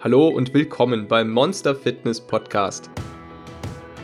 Hallo 0.00 0.28
und 0.28 0.52
willkommen 0.52 1.08
beim 1.08 1.30
Monster 1.30 1.74
Fitness 1.74 2.20
Podcast. 2.20 2.90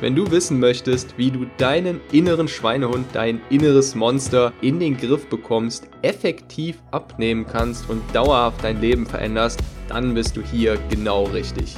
Wenn 0.01 0.17
du 0.17 0.31
wissen 0.31 0.59
möchtest, 0.59 1.19
wie 1.19 1.31
du 1.31 1.45
deinen 1.59 2.01
inneren 2.13 2.49
Schweinehund, 2.49 3.07
dein 3.13 3.43
inneres 3.51 3.95
Monster 3.95 4.55
in 4.63 4.81
den 4.81 4.97
Griff 4.97 5.29
bekommst, 5.29 5.91
effektiv 6.01 6.83
abnehmen 6.93 7.47
kannst 7.47 7.91
und 7.91 8.03
dauerhaft 8.15 8.65
dein 8.65 8.81
Leben 8.81 9.05
veränderst, 9.05 9.61
dann 9.87 10.15
bist 10.15 10.35
du 10.35 10.41
hier 10.41 10.79
genau 10.89 11.25
richtig. 11.25 11.77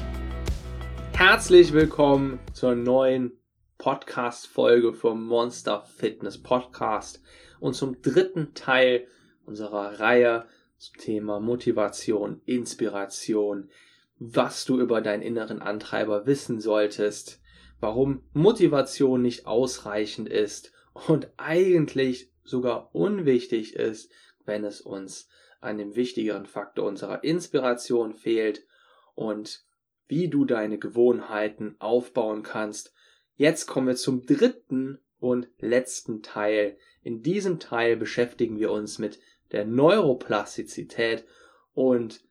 Herzlich 1.15 1.73
willkommen 1.73 2.39
zur 2.53 2.77
neuen 2.77 3.33
Podcast-Folge 3.79 4.95
vom 4.95 5.27
Monster 5.27 5.83
Fitness 5.83 6.41
Podcast 6.41 7.21
und 7.59 7.75
zum 7.75 8.01
dritten 8.01 8.55
Teil 8.55 9.09
unserer 9.45 9.99
Reihe 9.99 10.47
zum 10.79 10.99
Thema 10.99 11.41
Motivation, 11.41 12.41
Inspiration, 12.47 13.71
was 14.19 14.65
du 14.65 14.81
über 14.81 15.01
deinen 15.01 15.23
inneren 15.23 15.61
Antreiber 15.61 16.27
wissen 16.27 16.61
solltest, 16.61 17.41
warum 17.81 18.23
Motivation 18.33 19.23
nicht 19.23 19.47
ausreichend 19.47 20.29
ist 20.29 20.73
und 21.09 21.31
eigentlich 21.37 22.31
sogar 22.45 22.95
unwichtig 22.95 23.75
ist, 23.75 24.13
wenn 24.45 24.65
es 24.65 24.81
uns 24.81 25.29
an 25.61 25.79
dem 25.79 25.97
wichtigeren 25.97 26.47
Faktor 26.47 26.87
unserer 26.87 27.25
Inspiration 27.25 28.15
fehlt 28.15 28.67
und 29.15 29.65
wie 30.07 30.29
du 30.29 30.45
deine 30.45 30.79
Gewohnheiten 30.79 31.77
aufbauen 31.79 32.43
kannst. 32.43 32.93
Jetzt 33.37 33.67
kommen 33.67 33.87
wir 33.87 33.97
zum 33.97 34.27
dritten 34.27 34.99
und 35.19 35.49
letzten 35.59 36.23
Teil. 36.23 36.77
In 37.03 37.23
diesem 37.23 37.59
Teil 37.59 37.97
beschäftigen 37.97 38.59
wir 38.59 38.71
uns 38.71 38.99
mit 38.99 39.19
der 39.53 39.65
Neuroplastizität 39.65 41.25
und 41.73 42.23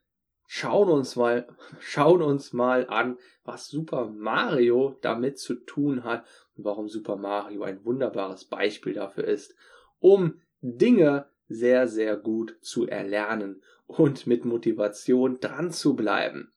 schauen 0.48 0.90
uns 0.90 1.16
mal, 1.16 1.48
schauen 1.80 2.22
uns 2.22 2.54
mal 2.54 2.88
an, 2.88 3.18
was 3.44 3.68
Super 3.68 4.06
Mario 4.08 4.98
damit 5.02 5.40
zu 5.40 5.56
tun 5.56 6.04
hat 6.04 6.26
und 6.56 6.66
warum 6.66 6.88
Super 6.88 7.16
Mario 7.16 7.64
ein 7.64 7.84
wunderbares 7.86 8.46
Beispiel 8.46 8.94
dafür 8.94 9.26
ist, 9.26 9.56
um 10.00 10.42
Dinge 10.62 11.28
sehr, 11.48 11.88
sehr 11.88 12.18
gut 12.18 12.58
zu 12.62 12.88
erlernen 12.88 13.62
und 13.86 14.28
mit 14.28 14.46
Motivation 14.46 15.40
dran 15.40 15.72
zu 15.72 15.96
bleiben. 15.96 16.52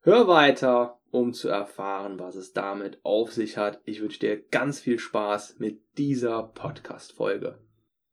Hör 0.00 0.28
weiter, 0.28 1.00
um 1.10 1.32
zu 1.32 1.48
erfahren, 1.48 2.18
was 2.18 2.36
es 2.36 2.52
damit 2.52 2.98
auf 3.02 3.32
sich 3.32 3.56
hat. 3.56 3.80
Ich 3.84 4.00
wünsche 4.00 4.20
dir 4.20 4.40
ganz 4.40 4.80
viel 4.80 4.98
Spaß 4.98 5.58
mit 5.58 5.80
dieser 5.98 6.42
Podcast-Folge. 6.42 7.58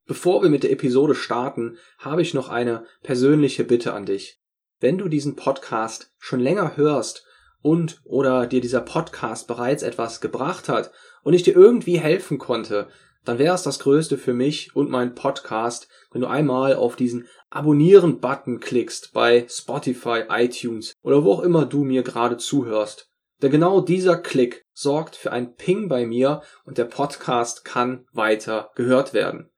Bevor 0.05 0.44
wir 0.44 0.50
mit 0.50 0.64
der 0.64 0.72
Episode 0.72 1.16
starten, 1.16 1.77
habe 1.98 2.22
ich 2.22 2.33
noch 2.33 2.50
eine 2.50 2.86
persönliche 3.03 3.64
Bitte 3.64 3.94
an 3.94 4.05
dich. 4.05 4.42
Wenn 4.84 4.98
du 4.98 5.08
diesen 5.08 5.38
Podcast 5.38 6.12
schon 6.20 6.42
länger 6.42 6.76
hörst 6.76 7.26
und 7.62 8.02
oder 8.03 8.48
dir 8.48 8.59
dieser 8.59 8.81
Podcast 8.81 9.48
bereits 9.48 9.81
etwas 9.81 10.20
gebracht 10.20 10.67
hat 10.67 10.92
und 11.23 11.34
ich 11.34 11.42
dir 11.42 11.56
irgendwie 11.56 12.02
helfen 12.02 12.38
konnte, 12.38 12.89
dann 13.23 13.39
wäre 13.39 13.56
es 13.56 13.64
das 13.64 13.80
Größte 13.80 14.17
für 14.17 14.34
mich 14.34 14.76
und 14.76 14.89
meinen 14.89 15.16
Podcast, 15.16 15.88
wenn 16.11 16.20
du 16.20 16.28
einmal 16.28 16.76
auf 16.76 16.98
diesen 16.98 17.30
Abonnieren-Button 17.50 18.59
klickst 18.59 19.14
bei 19.14 19.48
Spotify, 19.48 20.23
iTunes 20.28 20.95
oder 21.02 21.23
wo 21.23 21.31
auch 21.31 21.44
immer 21.44 21.66
du 21.66 21.86
mir 21.86 22.04
gerade 22.04 22.36
zuhörst. 22.36 23.09
Denn 23.42 23.52
genau 23.52 23.80
dieser 23.80 24.17
Klick 24.17 24.66
sorgt 24.73 25.16
für 25.16 25.31
ein 25.31 25.56
Ping 25.56 25.88
bei 25.88 26.06
mir 26.06 26.42
und 26.66 26.78
der 26.78 26.84
Podcast 26.84 27.64
kann 27.64 28.06
weiter 28.11 28.70
gehört 28.76 29.14
werden. 29.14 29.50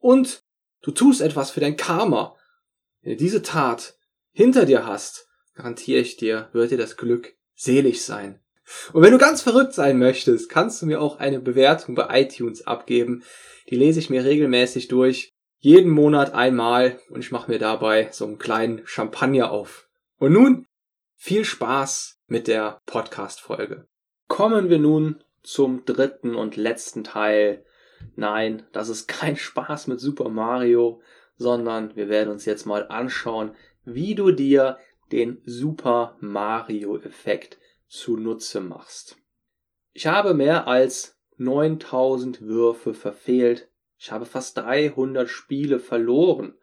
Und 0.00 0.42
du 0.80 0.90
tust 0.90 1.20
etwas 1.20 1.52
für 1.52 1.60
dein 1.60 1.76
Karma. 1.76 2.34
Diese 3.04 3.42
Tat 3.42 3.94
hinter 4.32 4.64
dir 4.64 4.86
hast, 4.86 5.28
garantiere 5.54 6.00
ich 6.00 6.16
dir, 6.16 6.48
wird 6.52 6.70
dir 6.70 6.78
das 6.78 6.96
Glück 6.96 7.34
selig 7.54 8.04
sein. 8.04 8.40
Und 8.92 9.02
wenn 9.02 9.12
du 9.12 9.18
ganz 9.18 9.42
verrückt 9.42 9.74
sein 9.74 9.98
möchtest, 9.98 10.48
kannst 10.48 10.80
du 10.82 10.86
mir 10.86 11.00
auch 11.00 11.18
eine 11.18 11.40
Bewertung 11.40 11.94
bei 11.94 12.22
iTunes 12.22 12.66
abgeben. 12.66 13.22
Die 13.68 13.76
lese 13.76 14.00
ich 14.00 14.10
mir 14.10 14.24
regelmäßig 14.24 14.88
durch, 14.88 15.32
jeden 15.58 15.90
Monat 15.90 16.34
einmal 16.34 16.98
und 17.10 17.20
ich 17.20 17.30
mache 17.30 17.50
mir 17.50 17.58
dabei 17.58 18.08
so 18.10 18.24
einen 18.24 18.38
kleinen 18.38 18.82
Champagner 18.84 19.50
auf. 19.50 19.88
Und 20.18 20.32
nun 20.32 20.66
viel 21.16 21.44
Spaß 21.44 22.18
mit 22.26 22.48
der 22.48 22.80
Podcast-Folge. 22.86 23.86
Kommen 24.26 24.70
wir 24.70 24.78
nun 24.78 25.22
zum 25.42 25.84
dritten 25.84 26.34
und 26.34 26.56
letzten 26.56 27.04
Teil. 27.04 27.64
Nein, 28.16 28.64
das 28.72 28.88
ist 28.88 29.06
kein 29.06 29.36
Spaß 29.36 29.86
mit 29.86 30.00
Super 30.00 30.28
Mario, 30.28 31.00
sondern 31.36 31.94
wir 31.94 32.08
werden 32.08 32.30
uns 32.30 32.44
jetzt 32.44 32.66
mal 32.66 32.88
anschauen, 32.88 33.54
wie 33.84 34.14
du 34.14 34.30
dir 34.30 34.78
den 35.10 35.42
Super 35.44 36.16
Mario 36.20 36.98
Effekt 36.98 37.58
zunutze 37.86 38.60
machst. 38.60 39.16
Ich 39.92 40.06
habe 40.06 40.34
mehr 40.34 40.66
als 40.66 41.18
9000 41.36 42.42
Würfe 42.42 42.94
verfehlt. 42.94 43.68
Ich 43.98 44.10
habe 44.10 44.24
fast 44.24 44.56
300 44.58 45.28
Spiele 45.28 45.78
verloren. 45.78 46.54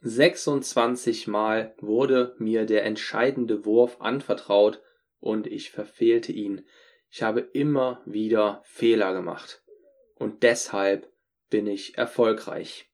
26 0.00 1.28
Mal 1.28 1.74
wurde 1.78 2.34
mir 2.38 2.66
der 2.66 2.84
entscheidende 2.84 3.64
Wurf 3.64 4.00
anvertraut 4.00 4.82
und 5.20 5.46
ich 5.46 5.70
verfehlte 5.70 6.32
ihn. 6.32 6.66
Ich 7.10 7.22
habe 7.22 7.40
immer 7.40 8.02
wieder 8.04 8.60
Fehler 8.64 9.14
gemacht. 9.14 9.62
Und 10.16 10.42
deshalb 10.42 11.10
bin 11.48 11.66
ich 11.66 11.96
erfolgreich. 11.96 12.90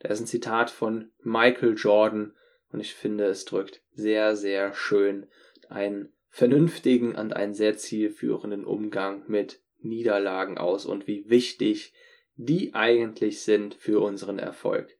Da 0.00 0.08
ist 0.08 0.20
ein 0.20 0.26
Zitat 0.26 0.70
von 0.70 1.12
Michael 1.22 1.74
Jordan 1.76 2.34
und 2.72 2.80
ich 2.80 2.94
finde, 2.94 3.24
es 3.24 3.44
drückt 3.44 3.82
sehr, 3.92 4.36
sehr 4.36 4.74
schön 4.74 5.26
einen 5.68 6.12
vernünftigen 6.28 7.14
und 7.14 7.34
einen 7.34 7.54
sehr 7.54 7.76
zielführenden 7.76 8.64
Umgang 8.64 9.24
mit 9.26 9.60
Niederlagen 9.80 10.58
aus 10.58 10.86
und 10.86 11.06
wie 11.06 11.28
wichtig 11.28 11.92
die 12.36 12.74
eigentlich 12.74 13.42
sind 13.42 13.74
für 13.74 14.00
unseren 14.00 14.38
Erfolg. 14.38 14.96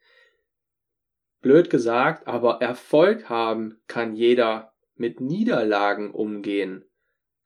Blöd 1.40 1.70
gesagt, 1.70 2.26
aber 2.26 2.60
Erfolg 2.60 3.28
haben 3.28 3.80
kann 3.86 4.16
jeder. 4.16 4.72
Mit 4.96 5.20
Niederlagen 5.20 6.10
umgehen 6.10 6.84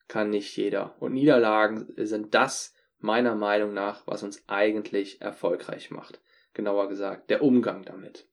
kann 0.08 0.30
nicht 0.30 0.56
jeder. 0.56 0.96
Und 1.00 1.12
Niederlagen 1.12 1.92
sind 1.96 2.34
das, 2.34 2.74
meiner 2.98 3.34
Meinung 3.34 3.74
nach, 3.74 4.06
was 4.06 4.22
uns 4.22 4.42
eigentlich 4.46 5.20
erfolgreich 5.20 5.90
macht. 5.90 6.22
Genauer 6.54 6.88
gesagt, 6.88 7.28
der 7.28 7.42
Umgang 7.42 7.82
damit. 7.82 8.26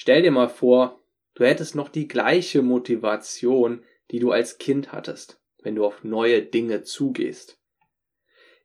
Stell 0.00 0.22
dir 0.22 0.30
mal 0.30 0.48
vor, 0.48 1.02
du 1.34 1.44
hättest 1.44 1.74
noch 1.74 1.88
die 1.88 2.06
gleiche 2.06 2.62
Motivation, 2.62 3.82
die 4.12 4.20
du 4.20 4.30
als 4.30 4.58
Kind 4.58 4.92
hattest, 4.92 5.40
wenn 5.60 5.74
du 5.74 5.84
auf 5.84 6.04
neue 6.04 6.40
Dinge 6.40 6.84
zugehst. 6.84 7.58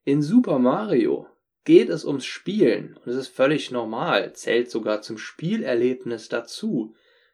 In 0.04 0.22
Super 0.22 0.60
Mario 0.60 1.26
geht 1.64 1.90
es 1.90 2.06
ums 2.06 2.24
Spielen 2.24 3.00
und 3.04 3.12
es 3.12 3.18
ist 3.18 3.30
völlig 3.30 3.72
normal, 3.72 4.34
zählt 4.34 4.70
sogar 4.70 5.02
zum 5.02 5.18
Spielerlebnis 5.18 6.30
dazu, 6.30 6.94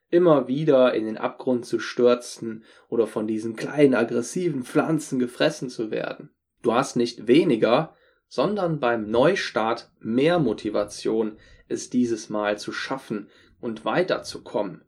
immer 0.10 0.48
wieder 0.48 0.94
in 0.94 1.06
den 1.06 1.18
Abgrund 1.18 1.66
zu 1.66 1.78
stürzen 1.78 2.64
oder 2.88 3.06
von 3.06 3.28
diesen 3.28 3.58
kleinen 3.58 3.96
aggressiven 3.96 4.64
Pflanzen 4.64 5.20
gefressen 5.20 5.70
zu 5.70 5.92
werden. 5.92 6.30
Du 6.62 6.74
hast 6.74 6.96
nicht 6.96 7.28
weniger, 7.28 7.98
sondern 8.30 8.80
beim 8.80 9.12
Neustart 9.12 9.92
mehr 10.00 10.40
Motivation, 10.40 11.38
es 11.68 11.90
dieses 11.90 12.30
Mal 12.30 12.58
zu 12.58 12.72
schaffen 12.72 13.30
und 13.62 13.86
weiterzukommen. 13.86 14.84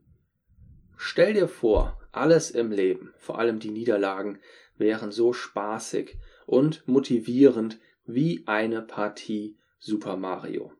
Stell 0.97 1.33
dir 1.33 1.47
vor, 1.47 1.99
alles 2.11 2.51
im 2.51 2.71
Leben, 2.71 3.13
vor 3.17 3.39
allem 3.39 3.59
die 3.59 3.71
Niederlagen, 3.71 4.39
wären 4.77 5.11
so 5.11 5.33
spaßig 5.33 6.17
und 6.45 6.87
motivierend 6.87 7.79
wie 8.05 8.43
eine 8.45 8.81
Partie 8.81 9.57
Super 9.79 10.17
Mario. 10.17 10.71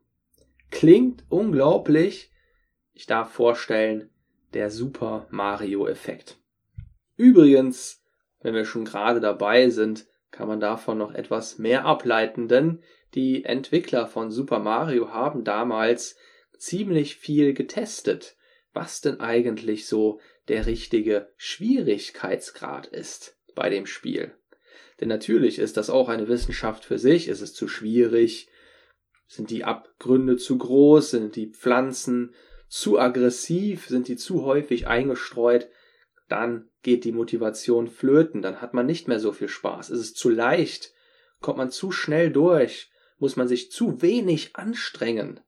Klingt 0.69 1.23
unglaublich, 1.29 2.31
ich 2.93 3.05
darf 3.05 3.31
vorstellen, 3.31 4.09
der 4.53 4.69
Super 4.69 5.27
Mario 5.29 5.87
Effekt. 5.87 6.37
Übrigens, 7.17 8.03
wenn 8.41 8.53
wir 8.53 8.65
schon 8.65 8.85
gerade 8.85 9.19
dabei 9.19 9.69
sind, 9.69 10.07
kann 10.31 10.47
man 10.47 10.59
davon 10.59 10.97
noch 10.97 11.13
etwas 11.13 11.57
mehr 11.57 11.85
ableiten, 11.85 12.47
denn 12.47 12.81
die 13.13 13.43
Entwickler 13.43 14.07
von 14.07 14.31
Super 14.31 14.59
Mario 14.59 15.09
haben 15.09 15.43
damals 15.43 16.17
ziemlich 16.61 17.15
viel 17.15 17.53
getestet, 17.53 18.37
was 18.71 19.01
denn 19.01 19.19
eigentlich 19.19 19.87
so 19.87 20.19
der 20.47 20.67
richtige 20.67 21.33
Schwierigkeitsgrad 21.35 22.87
ist 22.87 23.37
bei 23.55 23.69
dem 23.69 23.85
Spiel. 23.85 24.35
Denn 24.99 25.09
natürlich 25.09 25.57
ist 25.57 25.77
das 25.77 25.89
auch 25.89 26.07
eine 26.07 26.27
Wissenschaft 26.27 26.85
für 26.85 26.99
sich, 26.99 27.27
ist 27.27 27.41
es 27.41 27.53
zu 27.53 27.67
schwierig, 27.67 28.47
sind 29.27 29.49
die 29.49 29.63
Abgründe 29.63 30.37
zu 30.37 30.57
groß, 30.57 31.11
sind 31.11 31.35
die 31.35 31.47
Pflanzen 31.47 32.35
zu 32.67 32.99
aggressiv, 32.99 33.87
sind 33.87 34.07
die 34.07 34.15
zu 34.15 34.45
häufig 34.45 34.87
eingestreut, 34.87 35.67
dann 36.27 36.69
geht 36.83 37.03
die 37.03 37.11
Motivation 37.11 37.87
flöten, 37.87 38.41
dann 38.41 38.61
hat 38.61 38.73
man 38.73 38.85
nicht 38.85 39.07
mehr 39.07 39.19
so 39.19 39.31
viel 39.31 39.49
Spaß. 39.49 39.89
Ist 39.89 39.99
es 39.99 40.13
zu 40.13 40.29
leicht, 40.29 40.93
kommt 41.39 41.57
man 41.57 41.71
zu 41.71 41.91
schnell 41.91 42.31
durch, 42.31 42.91
muss 43.17 43.35
man 43.35 43.47
sich 43.47 43.71
zu 43.71 44.01
wenig 44.01 44.55
anstrengen, 44.55 45.39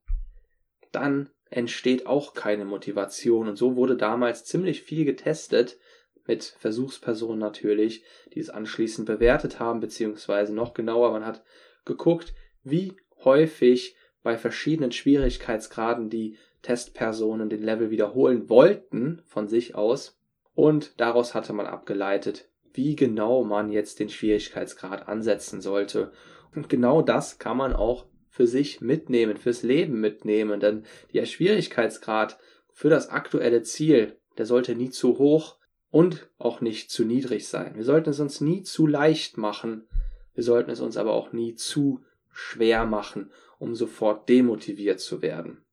dann 0.94 1.30
entsteht 1.50 2.08
auch 2.08 2.34
keine 2.34 2.66
Motivation. 2.66 3.48
Und 3.48 3.58
so 3.58 3.76
wurde 3.76 3.98
damals 3.98 4.46
ziemlich 4.46 4.82
viel 4.82 5.06
getestet, 5.06 5.78
mit 6.26 6.44
Versuchspersonen 6.44 7.40
natürlich, 7.40 8.04
die 8.34 8.40
es 8.40 8.50
anschließend 8.50 9.06
bewertet 9.06 9.60
haben, 9.60 9.82
beziehungsweise 9.82 10.54
noch 10.54 10.74
genauer, 10.74 11.12
man 11.12 11.26
hat 11.26 11.44
geguckt, 11.86 12.34
wie 12.64 12.96
häufig 13.24 13.96
bei 14.22 14.38
verschiedenen 14.38 14.94
Schwierigkeitsgraden 14.94 16.10
die 16.10 16.38
Testpersonen 16.62 17.50
den 17.50 17.62
Level 17.62 17.90
wiederholen 17.90 18.50
wollten 18.50 19.22
von 19.26 19.50
sich 19.50 19.76
aus. 19.76 20.18
Und 20.56 20.94
daraus 20.98 21.34
hatte 21.34 21.52
man 21.52 21.66
abgeleitet, 21.66 22.48
wie 22.72 22.96
genau 22.96 23.44
man 23.44 23.70
jetzt 23.70 24.00
den 24.00 24.10
Schwierigkeitsgrad 24.10 25.08
ansetzen 25.08 25.60
sollte. 25.60 26.14
Und 26.56 26.70
genau 26.70 27.02
das 27.02 27.38
kann 27.38 27.58
man 27.58 27.74
auch 27.74 28.06
für 28.34 28.48
sich 28.48 28.82
mitnehmen, 28.82 29.38
fürs 29.38 29.62
Leben 29.62 30.02
mitnehmen, 30.02 30.60
denn 30.60 30.86
der 31.14 31.28
Schwierigkeitsgrad 31.28 32.40
für 32.72 32.90
das 32.90 33.10
aktuelle 33.10 33.62
Ziel, 33.62 34.18
der 34.40 34.48
sollte 34.48 34.74
nie 34.74 34.90
zu 34.90 35.20
hoch 35.20 35.60
und 35.92 36.28
auch 36.40 36.60
nicht 36.60 36.90
zu 36.90 37.06
niedrig 37.06 37.48
sein. 37.48 37.76
Wir 37.76 37.84
sollten 37.84 38.10
es 38.10 38.20
uns 38.20 38.42
nie 38.42 38.64
zu 38.64 38.88
leicht 38.88 39.38
machen, 39.38 39.88
wir 40.34 40.44
sollten 40.44 40.72
es 40.72 40.82
uns 40.82 40.98
aber 40.98 41.14
auch 41.14 41.32
nie 41.32 41.54
zu 41.54 42.04
schwer 42.32 42.88
machen, 42.88 43.30
um 43.60 43.76
sofort 43.76 44.28
demotiviert 44.28 45.00
zu 45.00 45.22
werden. 45.22 45.64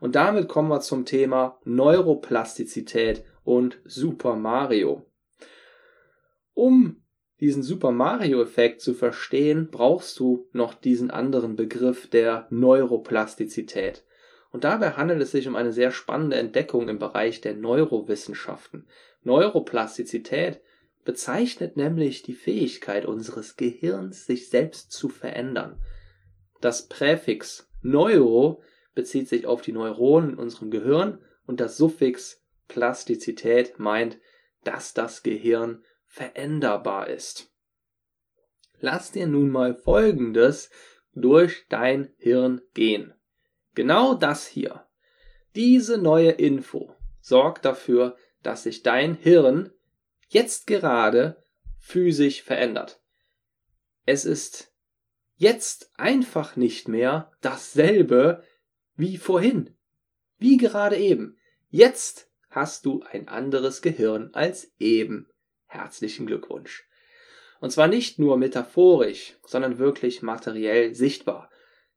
Und 0.00 0.14
damit 0.14 0.48
kommen 0.48 0.70
wir 0.70 0.80
zum 0.80 1.04
Thema 1.04 1.60
Neuroplastizität 1.64 3.22
und 3.44 3.80
Super 3.84 4.36
Mario. 4.36 5.04
Um 6.54 7.01
diesen 7.42 7.64
Super 7.64 7.90
Mario-Effekt 7.90 8.80
zu 8.80 8.94
verstehen, 8.94 9.68
brauchst 9.68 10.20
du 10.20 10.46
noch 10.52 10.74
diesen 10.74 11.10
anderen 11.10 11.56
Begriff 11.56 12.08
der 12.08 12.46
Neuroplastizität. 12.50 14.04
Und 14.52 14.62
dabei 14.62 14.92
handelt 14.92 15.20
es 15.20 15.32
sich 15.32 15.48
um 15.48 15.56
eine 15.56 15.72
sehr 15.72 15.90
spannende 15.90 16.36
Entdeckung 16.36 16.88
im 16.88 17.00
Bereich 17.00 17.40
der 17.40 17.54
Neurowissenschaften. 17.54 18.86
Neuroplastizität 19.24 20.60
bezeichnet 21.04 21.76
nämlich 21.76 22.22
die 22.22 22.34
Fähigkeit 22.34 23.06
unseres 23.06 23.56
Gehirns, 23.56 24.24
sich 24.24 24.48
selbst 24.48 24.92
zu 24.92 25.08
verändern. 25.08 25.82
Das 26.60 26.86
Präfix 26.86 27.68
Neuro 27.82 28.62
bezieht 28.94 29.28
sich 29.28 29.46
auf 29.46 29.62
die 29.62 29.72
Neuronen 29.72 30.34
in 30.34 30.38
unserem 30.38 30.70
Gehirn 30.70 31.18
und 31.48 31.58
das 31.58 31.76
Suffix 31.76 32.40
Plastizität 32.68 33.80
meint, 33.80 34.18
dass 34.62 34.94
das 34.94 35.24
Gehirn 35.24 35.82
veränderbar 36.12 37.08
ist. 37.08 37.50
Lass 38.80 39.12
dir 39.12 39.26
nun 39.26 39.48
mal 39.48 39.74
Folgendes 39.74 40.68
durch 41.14 41.64
dein 41.70 42.12
Hirn 42.18 42.60
gehen. 42.74 43.14
Genau 43.74 44.12
das 44.12 44.46
hier. 44.46 44.86
Diese 45.54 45.96
neue 45.96 46.32
Info 46.32 46.94
sorgt 47.22 47.64
dafür, 47.64 48.16
dass 48.42 48.64
sich 48.64 48.82
dein 48.82 49.14
Hirn 49.14 49.72
jetzt 50.28 50.66
gerade 50.66 51.42
physisch 51.78 52.42
verändert. 52.42 53.00
Es 54.04 54.26
ist 54.26 54.70
jetzt 55.36 55.92
einfach 55.96 56.56
nicht 56.56 56.88
mehr 56.88 57.32
dasselbe 57.40 58.44
wie 58.96 59.16
vorhin, 59.16 59.74
wie 60.36 60.58
gerade 60.58 60.98
eben. 60.98 61.38
Jetzt 61.70 62.30
hast 62.50 62.84
du 62.84 63.02
ein 63.02 63.28
anderes 63.28 63.80
Gehirn 63.80 64.28
als 64.34 64.74
eben. 64.78 65.31
Herzlichen 65.72 66.26
Glückwunsch. 66.26 66.86
Und 67.58 67.70
zwar 67.70 67.88
nicht 67.88 68.18
nur 68.18 68.36
metaphorisch, 68.36 69.38
sondern 69.46 69.78
wirklich 69.78 70.20
materiell 70.20 70.94
sichtbar. 70.94 71.50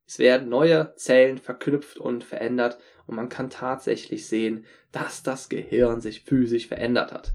Es 0.06 0.18
werden 0.18 0.48
neue 0.48 0.94
Zellen 0.96 1.36
verknüpft 1.36 1.98
und 1.98 2.24
verändert 2.24 2.78
und 3.06 3.16
man 3.16 3.28
kann 3.28 3.50
tatsächlich 3.50 4.26
sehen, 4.26 4.64
dass 4.92 5.22
das 5.22 5.50
Gehirn 5.50 6.00
sich 6.00 6.22
physisch 6.22 6.68
verändert 6.68 7.12
hat. 7.12 7.34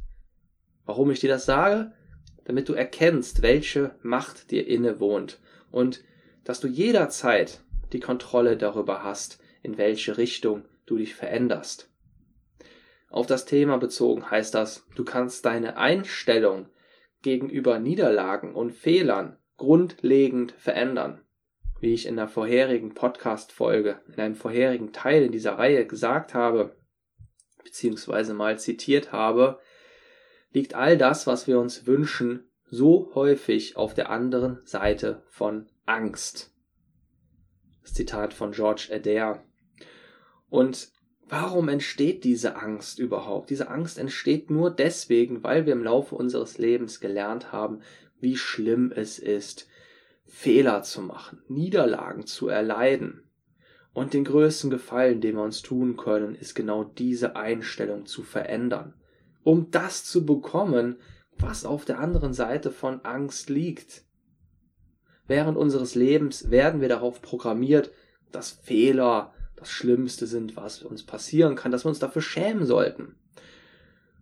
Warum 0.86 1.12
ich 1.12 1.20
dir 1.20 1.30
das 1.30 1.46
sage? 1.46 1.94
Damit 2.46 2.70
du 2.70 2.74
erkennst, 2.74 3.44
welche 3.44 3.94
Macht 4.02 4.50
dir 4.50 4.66
innewohnt 4.66 5.40
und 5.70 6.04
dass 6.44 6.60
du 6.60 6.68
jederzeit 6.68 7.62
die 7.94 8.00
Kontrolle 8.00 8.58
darüber 8.58 9.04
hast, 9.04 9.40
in 9.62 9.78
welche 9.78 10.18
Richtung 10.18 10.66
du 10.88 10.98
dich 10.98 11.14
veränderst. 11.14 11.91
Auf 13.12 13.28
das 13.28 13.46
Thema 13.46 13.78
bezogen 13.78 14.32
heißt 14.32 14.54
das, 14.56 14.88
du 14.96 15.04
kannst 15.04 15.46
deine 15.46 15.76
Einstellung 15.76 16.68
gegenüber 17.22 17.78
Niederlagen 17.78 18.56
und 18.56 18.72
Fehlern 18.72 19.38
grundlegend 19.58 20.54
verändern. 20.54 21.22
Wie 21.82 21.94
ich 21.94 22.06
in 22.06 22.16
der 22.16 22.30
vorherigen 22.30 22.94
Podcast-Folge, 22.94 24.00
in 24.08 24.16
einem 24.16 24.36
vorherigen 24.36 24.94
Teil 24.94 25.24
in 25.24 25.32
dieser 25.34 25.58
Reihe 25.58 25.86
gesagt 25.86 26.34
habe, 26.34 26.78
beziehungsweise 27.64 28.34
mal 28.34 28.58
zitiert 28.58 29.12
habe, 29.12 29.60
liegt 30.52 30.74
all 30.74 30.98
das, 30.98 31.28
was 31.28 31.48
wir 31.48 31.60
uns 31.60 31.86
wünschen, 31.86 32.50
so 32.70 33.12
häufig 33.14 33.76
auf 33.76 33.94
der 33.94 34.10
anderen 34.10 34.62
Seite 34.64 35.24
von 35.28 35.68
Angst. 35.86 36.54
Das 37.82 37.94
Zitat 37.94 38.34
von 38.34 38.52
George 38.52 38.90
Adair. 38.94 39.44
Und 40.50 40.92
Warum 41.32 41.70
entsteht 41.70 42.26
diese 42.26 42.58
Angst 42.58 43.00
überhaupt? 43.00 43.52
Diese 43.52 43.70
Angst 43.70 43.98
entsteht 43.98 44.50
nur 44.50 44.70
deswegen, 44.70 45.44
weil 45.44 45.66
wir 45.66 45.72
im 45.72 45.82
Laufe 45.82 46.14
unseres 46.14 46.58
Lebens 46.58 47.00
gelernt 47.00 47.54
haben, 47.54 47.80
wie 48.20 48.36
schlimm 48.36 48.92
es 48.94 49.18
ist, 49.18 49.70
Fehler 50.26 50.84
zu 50.84 51.02
machen, 51.02 51.42
Niederlagen 51.48 52.26
zu 52.26 52.50
erleiden. 52.50 53.24
Und 53.94 54.14
den 54.14 54.26
größten 54.26 54.70
Gefallen, 54.70 55.22
den 55.22 55.36
wir 55.36 55.44
uns 55.44 55.62
tun 55.62 55.96
können, 55.96 56.36
ist 56.36 56.54
genau 56.54 56.84
diese 56.84 57.38
Einstellung 57.38 58.06
zu 58.06 58.24
verändern. 58.24 58.94
Um 59.42 59.72
das 59.72 60.04
zu 60.04 60.26
bekommen, 60.26 60.98
was 61.38 61.64
auf 61.64 61.86
der 61.86 62.00
anderen 62.00 62.34
Seite 62.34 62.72
von 62.72 63.06
Angst 63.06 63.50
liegt. 63.50 64.04
Während 65.28 65.58
unseres 65.58 65.96
Lebens 65.96 66.52
werden 66.52 66.82
wir 66.82 66.90
darauf 66.90 67.22
programmiert, 67.22 67.90
dass 68.34 68.52
Fehler, 68.52 69.34
das 69.62 69.70
Schlimmste 69.70 70.26
sind, 70.26 70.56
was 70.56 70.82
uns 70.82 71.04
passieren 71.04 71.56
kann, 71.56 71.72
dass 71.72 71.86
wir 71.86 71.90
uns 71.90 72.00
dafür 72.00 72.24
schämen 72.24 72.66
sollten. 72.66 73.16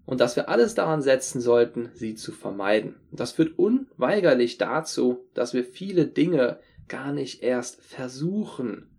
Und 0.05 0.19
dass 0.19 0.35
wir 0.35 0.49
alles 0.49 0.75
daran 0.75 1.01
setzen 1.01 1.39
sollten, 1.39 1.91
sie 1.93 2.15
zu 2.15 2.33
vermeiden. 2.33 2.95
das 3.11 3.31
führt 3.31 3.57
unweigerlich 3.57 4.57
dazu, 4.57 5.25
dass 5.33 5.53
wir 5.53 5.63
viele 5.63 6.07
Dinge 6.07 6.59
gar 6.89 7.13
nicht 7.13 7.41
erst 7.41 7.81
versuchen. 7.81 8.89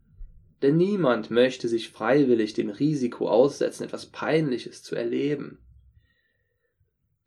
Denn 0.63 0.79
niemand 0.79 1.31
möchte 1.31 1.69
sich 1.69 1.91
freiwillig 1.91 2.55
dem 2.55 2.71
Risiko 2.71 3.29
aussetzen, 3.29 3.85
etwas 3.85 4.07
Peinliches 4.07 4.83
zu 4.83 4.95
erleben. 4.95 5.59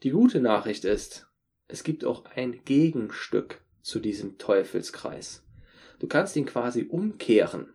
Die 0.01 0.11
gute 0.11 0.39
Nachricht 0.39 0.85
ist, 0.85 1.27
es 1.67 1.83
gibt 1.83 2.03
auch 2.03 2.25
ein 2.25 2.61
Gegenstück 2.65 3.61
zu 3.81 3.99
diesem 3.99 4.39
Teufelskreis. 4.39 5.43
Du 5.99 6.07
kannst 6.07 6.35
ihn 6.35 6.45
quasi 6.45 6.87
umkehren 6.89 7.73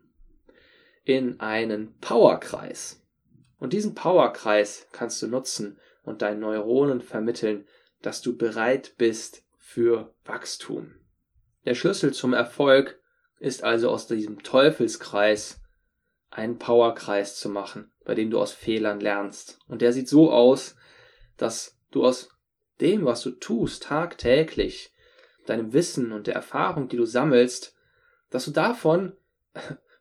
in 1.09 1.41
einen 1.41 1.99
Powerkreis. 2.01 3.03
Und 3.59 3.73
diesen 3.73 3.95
Powerkreis 3.95 4.89
kannst 4.93 5.23
du 5.23 5.27
nutzen 5.27 5.79
und 6.03 6.21
deinen 6.21 6.41
Neuronen 6.41 7.01
vermitteln, 7.01 7.67
dass 8.03 8.21
du 8.21 8.37
bereit 8.37 8.93
bist 8.99 9.43
für 9.57 10.15
Wachstum. 10.27 10.97
Der 11.65 11.75
Schlüssel 11.75 12.13
zum 12.13 12.35
Erfolg 12.35 13.01
ist 13.41 13.65
also 13.65 13.89
aus 13.89 14.07
diesem 14.07 14.43
Teufelskreis 14.43 15.63
einen 16.29 16.59
Powerkreis 16.59 17.37
zu 17.37 17.49
machen, 17.49 17.91
bei 18.05 18.15
dem 18.15 18.31
du 18.31 18.39
aus 18.39 18.53
Fehlern 18.53 19.01
lernst. 19.01 19.61
Und 19.67 19.81
der 19.81 19.95
sieht 19.95 20.11
so 20.11 20.31
aus, 20.31 20.77
dass 21.39 21.79
du 21.91 22.05
aus 22.05 22.29
dem, 22.83 23.07
was 23.07 23.23
du 23.23 23.31
tust, 23.31 23.85
tagtäglich, 23.85 24.93
deinem 25.47 25.73
Wissen 25.73 26.13
und 26.13 26.27
der 26.27 26.35
Erfahrung, 26.35 26.89
die 26.89 26.99
du 26.99 27.07
sammelst, 27.07 27.75
dass 28.29 28.45
du 28.45 28.51
davon 28.51 29.17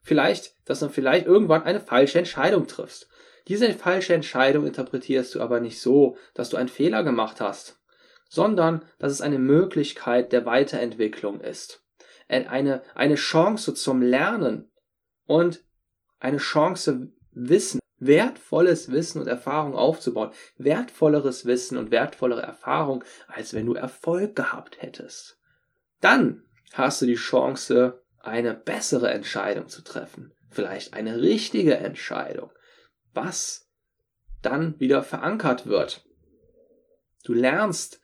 vielleicht, 0.07 0.55
dass 0.65 0.79
du 0.79 0.89
vielleicht 0.89 1.25
irgendwann 1.25 1.63
eine 1.63 1.81
falsche 1.81 2.17
Entscheidung 2.17 2.65
triffst. 2.67 3.09
Diese 3.47 3.71
falsche 3.73 4.13
Entscheidung 4.13 4.65
interpretierst 4.65 5.35
du 5.35 5.41
aber 5.41 5.59
nicht 5.59 5.79
so, 5.81 6.17
dass 6.33 6.49
du 6.49 6.57
einen 6.57 6.69
Fehler 6.69 7.03
gemacht 7.03 7.39
hast, 7.41 7.79
sondern 8.29 8.83
dass 8.99 9.11
es 9.11 9.21
eine 9.21 9.39
Möglichkeit 9.39 10.31
der 10.31 10.45
Weiterentwicklung 10.45 11.41
ist. 11.41 11.83
Eine, 12.29 12.81
eine 12.95 13.15
Chance 13.15 13.73
zum 13.73 14.01
Lernen 14.01 14.69
und 15.25 15.63
eine 16.19 16.37
Chance, 16.37 17.09
Wissen, 17.31 17.79
wertvolles 17.99 18.91
Wissen 18.91 19.21
und 19.21 19.27
Erfahrung 19.27 19.75
aufzubauen. 19.75 20.31
Wertvolleres 20.57 21.45
Wissen 21.45 21.77
und 21.77 21.91
wertvollere 21.91 22.41
Erfahrung, 22.41 23.03
als 23.27 23.53
wenn 23.53 23.65
du 23.65 23.75
Erfolg 23.75 24.35
gehabt 24.35 24.81
hättest. 24.81 25.37
Dann 26.01 26.43
hast 26.73 27.01
du 27.01 27.05
die 27.05 27.15
Chance, 27.15 28.01
eine 28.19 28.53
bessere 28.53 29.11
Entscheidung 29.11 29.67
zu 29.67 29.83
treffen, 29.83 30.33
vielleicht 30.49 30.93
eine 30.93 31.21
richtige 31.21 31.77
Entscheidung, 31.77 32.51
was 33.13 33.69
dann 34.41 34.79
wieder 34.79 35.03
verankert 35.03 35.65
wird. 35.65 36.05
Du 37.23 37.33
lernst 37.33 38.01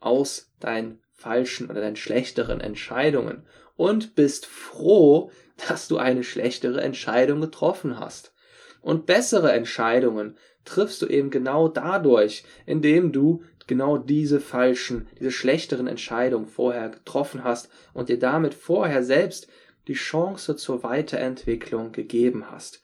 aus 0.00 0.52
deinen 0.60 1.02
falschen 1.12 1.70
oder 1.70 1.80
deinen 1.80 1.96
schlechteren 1.96 2.60
Entscheidungen 2.60 3.46
und 3.76 4.14
bist 4.14 4.46
froh, 4.46 5.30
dass 5.68 5.88
du 5.88 5.96
eine 5.98 6.24
schlechtere 6.24 6.80
Entscheidung 6.80 7.40
getroffen 7.40 7.98
hast. 7.98 8.34
Und 8.82 9.06
bessere 9.06 9.52
Entscheidungen 9.52 10.36
triffst 10.64 11.02
du 11.02 11.06
eben 11.06 11.30
genau 11.30 11.68
dadurch, 11.68 12.44
indem 12.66 13.12
du 13.12 13.42
genau 13.66 13.98
diese 13.98 14.40
falschen, 14.40 15.08
diese 15.18 15.30
schlechteren 15.30 15.86
Entscheidungen 15.86 16.46
vorher 16.46 16.90
getroffen 16.90 17.44
hast 17.44 17.68
und 17.92 18.08
dir 18.08 18.18
damit 18.18 18.54
vorher 18.54 19.02
selbst 19.02 19.48
die 19.88 19.94
Chance 19.94 20.56
zur 20.56 20.82
Weiterentwicklung 20.82 21.92
gegeben 21.92 22.50
hast. 22.50 22.82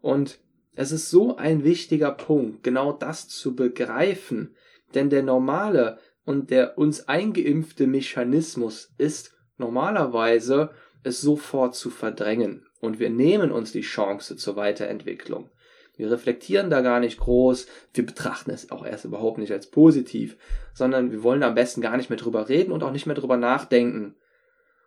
Und 0.00 0.38
es 0.74 0.92
ist 0.92 1.10
so 1.10 1.36
ein 1.36 1.64
wichtiger 1.64 2.10
Punkt, 2.10 2.62
genau 2.62 2.92
das 2.92 3.28
zu 3.28 3.54
begreifen, 3.54 4.54
denn 4.94 5.10
der 5.10 5.22
normale 5.22 5.98
und 6.24 6.50
der 6.50 6.76
uns 6.76 7.08
eingeimpfte 7.08 7.86
Mechanismus 7.86 8.92
ist 8.98 9.34
normalerweise, 9.56 10.70
es 11.02 11.20
sofort 11.20 11.74
zu 11.74 11.88
verdrängen. 11.88 12.66
Und 12.80 12.98
wir 12.98 13.10
nehmen 13.10 13.52
uns 13.52 13.72
die 13.72 13.80
Chance 13.80 14.36
zur 14.36 14.56
Weiterentwicklung. 14.56 15.50
Wir 15.96 16.10
reflektieren 16.10 16.68
da 16.68 16.82
gar 16.82 17.00
nicht 17.00 17.18
groß, 17.18 17.66
wir 17.94 18.04
betrachten 18.04 18.50
es 18.50 18.70
auch 18.70 18.84
erst 18.84 19.06
überhaupt 19.06 19.38
nicht 19.38 19.52
als 19.52 19.68
positiv, 19.68 20.36
sondern 20.74 21.10
wir 21.10 21.22
wollen 21.22 21.42
am 21.42 21.54
besten 21.54 21.80
gar 21.80 21.96
nicht 21.96 22.10
mehr 22.10 22.18
drüber 22.18 22.48
reden 22.48 22.72
und 22.72 22.82
auch 22.82 22.92
nicht 22.92 23.06
mehr 23.06 23.16
drüber 23.16 23.38
nachdenken. 23.38 24.14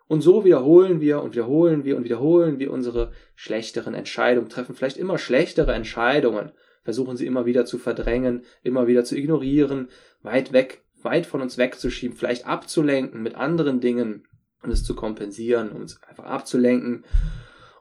Und 0.07 0.21
so 0.21 0.43
wiederholen 0.43 1.01
wir 1.01 1.21
und 1.21 1.33
wiederholen 1.33 1.83
wir 1.83 1.97
und 1.97 2.03
wiederholen 2.03 2.59
wir 2.59 2.71
unsere 2.71 3.11
schlechteren 3.35 3.93
Entscheidungen, 3.93 4.49
treffen 4.49 4.75
vielleicht 4.75 4.97
immer 4.97 5.17
schlechtere 5.17 5.73
Entscheidungen, 5.73 6.51
versuchen 6.83 7.17
sie 7.17 7.25
immer 7.25 7.45
wieder 7.45 7.65
zu 7.65 7.77
verdrängen, 7.77 8.43
immer 8.63 8.87
wieder 8.87 9.03
zu 9.03 9.15
ignorieren, 9.15 9.89
weit 10.21 10.53
weg, 10.53 10.83
weit 11.01 11.25
von 11.25 11.41
uns 11.41 11.57
wegzuschieben, 11.57 12.17
vielleicht 12.17 12.47
abzulenken 12.47 13.21
mit 13.21 13.35
anderen 13.35 13.79
Dingen 13.79 14.27
und 14.63 14.71
es 14.71 14.83
zu 14.83 14.95
kompensieren, 14.95 15.71
um 15.71 15.81
uns 15.81 16.01
einfach 16.03 16.25
abzulenken 16.25 17.05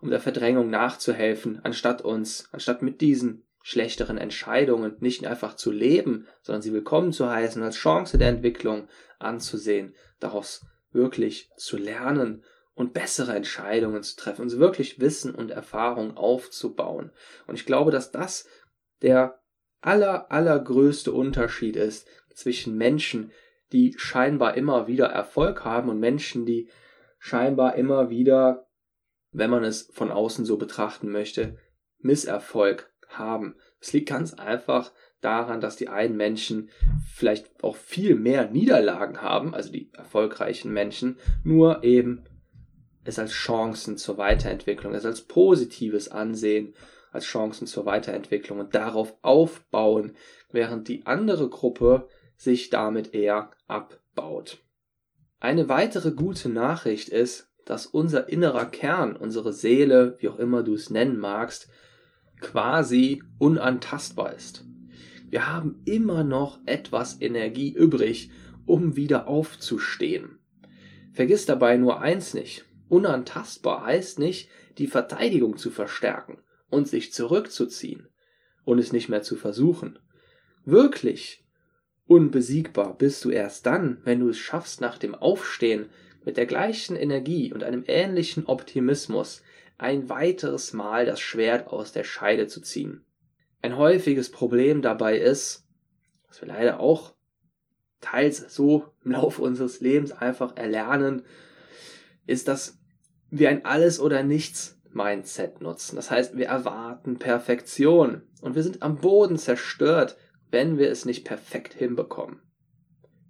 um 0.00 0.10
der 0.10 0.20
Verdrängung 0.20 0.70
nachzuhelfen, 0.70 1.60
anstatt 1.64 2.02
uns, 2.02 2.48
anstatt 2.52 2.82
mit 2.82 3.00
diesen 3.00 3.44
schlechteren 3.62 4.18
Entscheidungen 4.18 4.96
nicht 5.00 5.26
einfach 5.26 5.54
zu 5.54 5.70
leben, 5.70 6.26
sondern 6.42 6.62
sie 6.62 6.72
willkommen 6.72 7.12
zu 7.12 7.28
heißen, 7.28 7.62
als 7.62 7.76
Chance 7.76 8.16
der 8.16 8.28
Entwicklung 8.28 8.88
anzusehen, 9.18 9.94
daraus 10.20 10.64
wirklich 10.92 11.50
zu 11.56 11.76
lernen 11.76 12.44
und 12.74 12.94
bessere 12.94 13.34
Entscheidungen 13.34 14.02
zu 14.02 14.16
treffen, 14.16 14.42
uns 14.42 14.58
wirklich 14.58 15.00
Wissen 15.00 15.34
und 15.34 15.50
Erfahrung 15.50 16.16
aufzubauen. 16.16 17.10
Und 17.46 17.56
ich 17.56 17.66
glaube, 17.66 17.90
dass 17.90 18.12
das 18.12 18.46
der 19.02 19.40
aller, 19.80 20.30
allergrößte 20.30 21.12
Unterschied 21.12 21.76
ist 21.76 22.08
zwischen 22.34 22.76
Menschen, 22.76 23.32
die 23.72 23.94
scheinbar 23.98 24.56
immer 24.56 24.86
wieder 24.86 25.06
Erfolg 25.06 25.64
haben 25.64 25.88
und 25.88 25.98
Menschen, 25.98 26.46
die 26.46 26.70
scheinbar 27.18 27.74
immer 27.74 28.10
wieder 28.10 28.67
wenn 29.32 29.50
man 29.50 29.64
es 29.64 29.90
von 29.92 30.10
außen 30.10 30.44
so 30.44 30.56
betrachten 30.56 31.10
möchte, 31.10 31.56
Misserfolg 31.98 32.90
haben. 33.08 33.56
Es 33.80 33.92
liegt 33.92 34.08
ganz 34.08 34.34
einfach 34.34 34.92
daran, 35.20 35.60
dass 35.60 35.76
die 35.76 35.88
einen 35.88 36.16
Menschen 36.16 36.70
vielleicht 37.12 37.62
auch 37.62 37.76
viel 37.76 38.14
mehr 38.14 38.50
Niederlagen 38.50 39.20
haben, 39.20 39.54
also 39.54 39.72
die 39.72 39.90
erfolgreichen 39.92 40.72
Menschen, 40.72 41.18
nur 41.42 41.82
eben 41.84 42.24
es 43.04 43.18
als 43.18 43.32
Chancen 43.32 43.96
zur 43.96 44.18
Weiterentwicklung, 44.18 44.94
es 44.94 45.06
als 45.06 45.22
positives 45.22 46.08
ansehen, 46.08 46.74
als 47.10 47.24
Chancen 47.24 47.66
zur 47.66 47.86
Weiterentwicklung 47.86 48.60
und 48.60 48.74
darauf 48.74 49.16
aufbauen, 49.22 50.14
während 50.52 50.88
die 50.88 51.06
andere 51.06 51.48
Gruppe 51.48 52.08
sich 52.36 52.70
damit 52.70 53.14
eher 53.14 53.50
abbaut. 53.66 54.62
Eine 55.40 55.68
weitere 55.68 56.12
gute 56.12 56.48
Nachricht 56.48 57.08
ist, 57.08 57.47
dass 57.68 57.84
unser 57.84 58.30
innerer 58.30 58.64
Kern, 58.64 59.14
unsere 59.14 59.52
Seele, 59.52 60.16
wie 60.20 60.30
auch 60.30 60.38
immer 60.38 60.62
du 60.62 60.72
es 60.72 60.88
nennen 60.88 61.18
magst, 61.18 61.68
quasi 62.40 63.22
unantastbar 63.36 64.34
ist. 64.34 64.64
Wir 65.28 65.52
haben 65.52 65.82
immer 65.84 66.24
noch 66.24 66.60
etwas 66.64 67.20
Energie 67.20 67.74
übrig, 67.74 68.30
um 68.64 68.96
wieder 68.96 69.28
aufzustehen. 69.28 70.38
Vergiss 71.12 71.44
dabei 71.44 71.76
nur 71.76 72.00
eins 72.00 72.32
nicht. 72.32 72.64
Unantastbar 72.88 73.84
heißt 73.84 74.18
nicht, 74.18 74.48
die 74.78 74.86
Verteidigung 74.86 75.58
zu 75.58 75.70
verstärken 75.70 76.38
und 76.70 76.88
sich 76.88 77.12
zurückzuziehen 77.12 78.08
und 78.64 78.78
es 78.78 78.94
nicht 78.94 79.10
mehr 79.10 79.22
zu 79.22 79.36
versuchen. 79.36 79.98
Wirklich 80.64 81.44
unbesiegbar 82.06 82.96
bist 82.96 83.26
du 83.26 83.30
erst 83.30 83.66
dann, 83.66 83.98
wenn 84.04 84.20
du 84.20 84.30
es 84.30 84.38
schaffst, 84.38 84.80
nach 84.80 84.96
dem 84.96 85.14
Aufstehen 85.14 85.90
mit 86.28 86.36
der 86.36 86.44
gleichen 86.44 86.94
Energie 86.94 87.54
und 87.54 87.64
einem 87.64 87.84
ähnlichen 87.86 88.44
Optimismus 88.44 89.40
ein 89.78 90.10
weiteres 90.10 90.74
Mal 90.74 91.06
das 91.06 91.20
Schwert 91.20 91.68
aus 91.68 91.92
der 91.92 92.04
Scheide 92.04 92.46
zu 92.46 92.60
ziehen. 92.60 93.02
Ein 93.62 93.78
häufiges 93.78 94.30
Problem 94.30 94.82
dabei 94.82 95.16
ist, 95.16 95.64
was 96.26 96.42
wir 96.42 96.48
leider 96.48 96.80
auch 96.80 97.14
teils 98.02 98.54
so 98.54 98.92
im 99.06 99.12
Laufe 99.12 99.40
unseres 99.40 99.80
Lebens 99.80 100.12
einfach 100.12 100.54
erlernen, 100.58 101.22
ist, 102.26 102.46
dass 102.46 102.78
wir 103.30 103.48
ein 103.48 103.64
Alles- 103.64 103.98
oder 103.98 104.22
Nichts-Mindset 104.22 105.62
nutzen. 105.62 105.96
Das 105.96 106.10
heißt, 106.10 106.36
wir 106.36 106.48
erwarten 106.48 107.18
Perfektion 107.18 108.20
und 108.42 108.54
wir 108.54 108.62
sind 108.62 108.82
am 108.82 108.98
Boden 108.98 109.38
zerstört, 109.38 110.18
wenn 110.50 110.76
wir 110.76 110.90
es 110.90 111.06
nicht 111.06 111.24
perfekt 111.24 111.72
hinbekommen. 111.72 112.42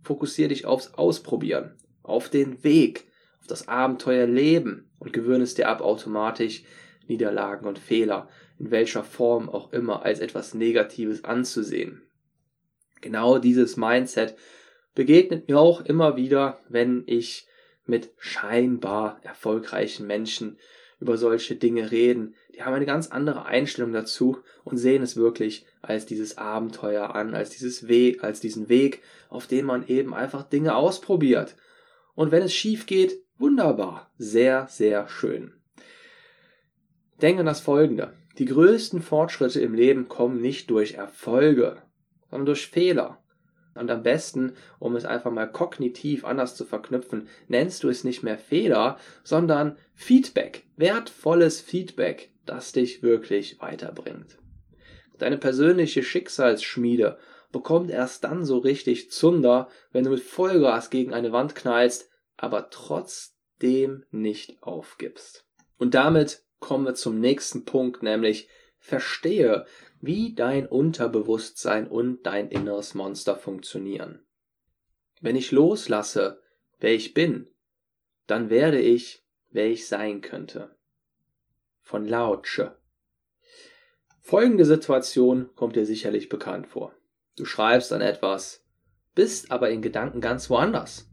Fokussiere 0.02 0.48
dich 0.48 0.66
aufs 0.66 0.94
Ausprobieren 0.94 1.76
auf 2.08 2.28
den 2.28 2.62
Weg, 2.64 3.06
auf 3.40 3.46
das 3.46 3.68
Abenteuerleben 3.68 4.90
und 4.98 5.12
gewöhne 5.12 5.44
es 5.44 5.54
dir 5.54 5.68
ab, 5.68 5.80
automatisch 5.80 6.62
Niederlagen 7.06 7.66
und 7.66 7.78
Fehler, 7.78 8.28
in 8.58 8.70
welcher 8.70 9.04
Form 9.04 9.48
auch 9.48 9.72
immer, 9.72 10.04
als 10.04 10.20
etwas 10.20 10.54
Negatives 10.54 11.24
anzusehen. 11.24 12.02
Genau 13.00 13.38
dieses 13.38 13.76
Mindset 13.76 14.36
begegnet 14.94 15.48
mir 15.48 15.58
auch 15.58 15.80
immer 15.84 16.16
wieder, 16.16 16.60
wenn 16.68 17.04
ich 17.06 17.46
mit 17.86 18.10
scheinbar 18.18 19.20
erfolgreichen 19.22 20.06
Menschen 20.06 20.58
über 21.00 21.16
solche 21.16 21.54
Dinge 21.54 21.92
reden. 21.92 22.34
Die 22.54 22.62
haben 22.62 22.74
eine 22.74 22.86
ganz 22.86 23.08
andere 23.08 23.46
Einstellung 23.46 23.92
dazu 23.92 24.38
und 24.64 24.78
sehen 24.78 25.02
es 25.02 25.16
wirklich 25.16 25.64
als 25.80 26.06
dieses 26.06 26.36
Abenteuer 26.36 27.14
an, 27.14 27.34
als 27.34 27.50
dieses 27.50 27.86
Weg, 27.86 28.24
als 28.24 28.40
diesen 28.40 28.68
Weg, 28.68 29.02
auf 29.28 29.46
dem 29.46 29.66
man 29.66 29.86
eben 29.86 30.12
einfach 30.12 30.42
Dinge 30.42 30.74
ausprobiert 30.74 31.54
und 32.18 32.32
wenn 32.32 32.42
es 32.42 32.52
schief 32.52 32.86
geht, 32.86 33.22
wunderbar, 33.38 34.10
sehr, 34.18 34.66
sehr 34.68 35.06
schön. 35.06 35.52
Denke 37.22 37.40
an 37.40 37.46
das 37.46 37.60
Folgende. 37.60 38.12
Die 38.38 38.44
größten 38.44 39.02
Fortschritte 39.02 39.60
im 39.60 39.72
Leben 39.72 40.08
kommen 40.08 40.40
nicht 40.40 40.68
durch 40.68 40.94
Erfolge, 40.94 41.80
sondern 42.28 42.46
durch 42.46 42.66
Fehler. 42.66 43.22
Und 43.76 43.88
am 43.92 44.02
besten, 44.02 44.54
um 44.80 44.96
es 44.96 45.04
einfach 45.04 45.30
mal 45.30 45.46
kognitiv 45.46 46.24
anders 46.24 46.56
zu 46.56 46.64
verknüpfen, 46.64 47.28
nennst 47.46 47.84
du 47.84 47.88
es 47.88 48.02
nicht 48.02 48.24
mehr 48.24 48.36
Fehler, 48.36 48.98
sondern 49.22 49.76
Feedback, 49.94 50.64
wertvolles 50.76 51.60
Feedback, 51.60 52.32
das 52.46 52.72
dich 52.72 53.00
wirklich 53.04 53.60
weiterbringt. 53.60 54.38
Deine 55.18 55.38
persönliche 55.38 56.02
Schicksalsschmiede 56.02 57.16
bekommt 57.52 57.90
erst 57.90 58.24
dann 58.24 58.44
so 58.44 58.58
richtig 58.58 59.10
Zunder, 59.10 59.68
wenn 59.92 60.04
du 60.04 60.10
mit 60.10 60.20
Vollgas 60.20 60.90
gegen 60.90 61.14
eine 61.14 61.32
Wand 61.32 61.54
knallst, 61.54 62.07
aber 62.38 62.70
trotzdem 62.70 64.04
nicht 64.10 64.62
aufgibst. 64.62 65.44
Und 65.76 65.92
damit 65.94 66.44
kommen 66.60 66.86
wir 66.86 66.94
zum 66.94 67.20
nächsten 67.20 67.66
Punkt, 67.66 68.02
nämlich 68.02 68.48
verstehe, 68.78 69.66
wie 70.00 70.34
dein 70.34 70.66
Unterbewusstsein 70.66 71.86
und 71.88 72.22
dein 72.22 72.48
inneres 72.48 72.94
Monster 72.94 73.36
funktionieren. 73.36 74.24
Wenn 75.20 75.36
ich 75.36 75.50
loslasse, 75.50 76.40
wer 76.78 76.94
ich 76.94 77.12
bin, 77.12 77.50
dann 78.26 78.50
werde 78.50 78.80
ich, 78.80 79.24
wer 79.50 79.66
ich 79.66 79.88
sein 79.88 80.20
könnte. 80.20 80.76
Von 81.82 82.06
Lautsche. 82.06 82.78
Folgende 84.20 84.64
Situation 84.64 85.50
kommt 85.56 85.74
dir 85.74 85.86
sicherlich 85.86 86.28
bekannt 86.28 86.68
vor. 86.68 86.94
Du 87.36 87.44
schreibst 87.44 87.92
an 87.92 88.02
etwas, 88.02 88.64
bist 89.14 89.50
aber 89.50 89.70
in 89.70 89.82
Gedanken 89.82 90.20
ganz 90.20 90.50
woanders. 90.50 91.07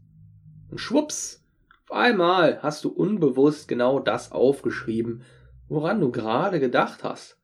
Und 0.70 0.78
schwupps, 0.78 1.44
auf 1.84 1.92
einmal 1.92 2.62
hast 2.62 2.84
du 2.84 2.88
unbewusst 2.88 3.68
genau 3.68 4.00
das 4.00 4.32
aufgeschrieben, 4.32 5.22
woran 5.68 6.00
du 6.00 6.10
gerade 6.10 6.60
gedacht 6.60 7.04
hast. 7.04 7.38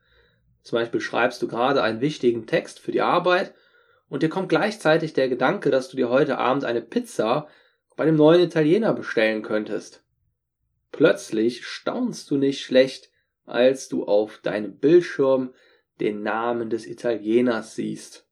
Zum 0.62 0.78
Beispiel 0.78 1.00
schreibst 1.00 1.42
du 1.42 1.48
gerade 1.48 1.82
einen 1.82 2.00
wichtigen 2.00 2.46
Text 2.46 2.78
für 2.78 2.92
die 2.92 3.00
Arbeit 3.00 3.54
und 4.08 4.22
dir 4.22 4.28
kommt 4.28 4.48
gleichzeitig 4.48 5.12
der 5.12 5.28
Gedanke, 5.28 5.70
dass 5.70 5.88
du 5.88 5.96
dir 5.96 6.08
heute 6.08 6.38
Abend 6.38 6.64
eine 6.64 6.82
Pizza 6.82 7.48
bei 7.96 8.04
dem 8.04 8.16
neuen 8.16 8.40
Italiener 8.40 8.92
bestellen 8.92 9.42
könntest. 9.42 10.02
Plötzlich 10.92 11.66
staunst 11.66 12.30
du 12.30 12.36
nicht 12.36 12.60
schlecht, 12.60 13.10
als 13.44 13.88
du 13.88 14.04
auf 14.04 14.38
deinem 14.38 14.76
Bildschirm 14.76 15.54
den 16.00 16.22
Namen 16.22 16.70
des 16.70 16.86
Italieners 16.86 17.74
siehst 17.74 18.26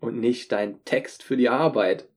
und 0.00 0.18
nicht 0.18 0.52
dein 0.52 0.84
Text 0.84 1.22
für 1.22 1.36
die 1.36 1.48
Arbeit. 1.48 2.08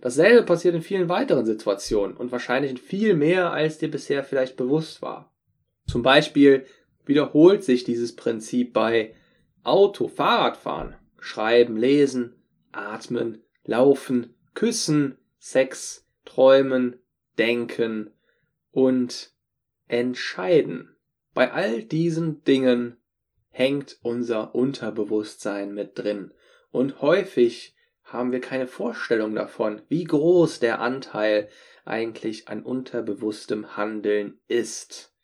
Dasselbe 0.00 0.44
passiert 0.44 0.74
in 0.74 0.82
vielen 0.82 1.08
weiteren 1.08 1.44
Situationen 1.44 2.16
und 2.16 2.32
wahrscheinlich 2.32 2.70
in 2.70 2.78
viel 2.78 3.14
mehr, 3.14 3.52
als 3.52 3.78
dir 3.78 3.90
bisher 3.90 4.24
vielleicht 4.24 4.56
bewusst 4.56 5.02
war. 5.02 5.32
Zum 5.86 6.02
Beispiel, 6.02 6.64
wiederholt 7.04 7.64
sich 7.64 7.84
dieses 7.84 8.16
Prinzip 8.16 8.72
bei 8.72 9.14
Auto, 9.62 10.08
Fahrradfahren, 10.08 10.94
Schreiben, 11.18 11.76
Lesen, 11.76 12.34
Atmen, 12.72 13.42
Laufen, 13.64 14.34
Küssen, 14.54 15.18
Sex, 15.38 16.06
Träumen, 16.24 16.96
Denken 17.38 18.10
und 18.70 19.32
Entscheiden. 19.86 20.96
Bei 21.34 21.52
all 21.52 21.82
diesen 21.82 22.42
Dingen 22.44 22.96
hängt 23.50 23.98
unser 24.02 24.54
Unterbewusstsein 24.54 25.74
mit 25.74 25.98
drin. 25.98 26.32
Und 26.70 27.02
häufig 27.02 27.74
haben 28.12 28.32
wir 28.32 28.40
keine 28.40 28.66
Vorstellung 28.66 29.34
davon, 29.34 29.82
wie 29.88 30.04
groß 30.04 30.60
der 30.60 30.80
Anteil 30.80 31.48
eigentlich 31.84 32.48
an 32.48 32.62
unterbewusstem 32.62 33.76
Handeln 33.76 34.40
ist. 34.48 35.14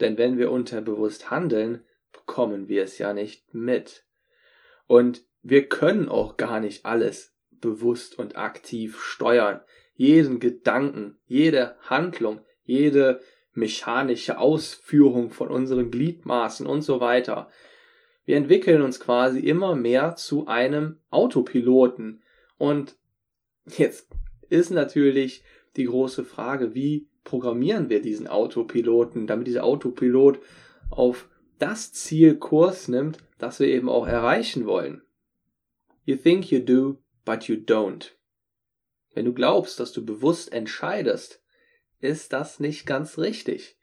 Denn 0.00 0.18
wenn 0.18 0.38
wir 0.38 0.50
unterbewusst 0.50 1.30
handeln, 1.30 1.84
bekommen 2.12 2.68
wir 2.68 2.82
es 2.82 2.98
ja 2.98 3.12
nicht 3.12 3.54
mit. 3.54 4.04
Und 4.86 5.24
wir 5.42 5.68
können 5.68 6.08
auch 6.08 6.36
gar 6.36 6.60
nicht 6.60 6.84
alles 6.84 7.34
bewusst 7.50 8.18
und 8.18 8.36
aktiv 8.36 9.00
steuern. 9.00 9.60
Jeden 9.94 10.40
Gedanken, 10.40 11.18
jede 11.26 11.76
Handlung, 11.82 12.40
jede 12.64 13.20
mechanische 13.54 14.38
Ausführung 14.38 15.30
von 15.30 15.48
unseren 15.48 15.90
Gliedmaßen 15.90 16.66
und 16.66 16.82
so 16.82 17.00
weiter. 17.00 17.48
Wir 18.24 18.36
entwickeln 18.36 18.82
uns 18.82 19.00
quasi 19.00 19.40
immer 19.40 19.74
mehr 19.74 20.16
zu 20.16 20.46
einem 20.46 21.00
Autopiloten. 21.10 22.21
Und 22.62 22.96
jetzt 23.66 24.06
ist 24.48 24.70
natürlich 24.70 25.42
die 25.74 25.86
große 25.86 26.24
Frage, 26.24 26.76
wie 26.76 27.08
programmieren 27.24 27.88
wir 27.88 28.00
diesen 28.00 28.28
Autopiloten, 28.28 29.26
damit 29.26 29.48
dieser 29.48 29.64
Autopilot 29.64 30.38
auf 30.88 31.28
das 31.58 31.92
Ziel 31.92 32.36
Kurs 32.36 32.86
nimmt, 32.86 33.18
das 33.38 33.58
wir 33.58 33.66
eben 33.66 33.88
auch 33.88 34.06
erreichen 34.06 34.64
wollen. 34.64 35.02
You 36.04 36.14
think 36.14 36.52
you 36.52 36.60
do, 36.60 37.02
but 37.24 37.48
you 37.48 37.56
don't. 37.56 38.12
Wenn 39.12 39.24
du 39.24 39.32
glaubst, 39.32 39.80
dass 39.80 39.90
du 39.90 40.06
bewusst 40.06 40.52
entscheidest, 40.52 41.42
ist 41.98 42.32
das 42.32 42.60
nicht 42.60 42.86
ganz 42.86 43.18
richtig. 43.18 43.76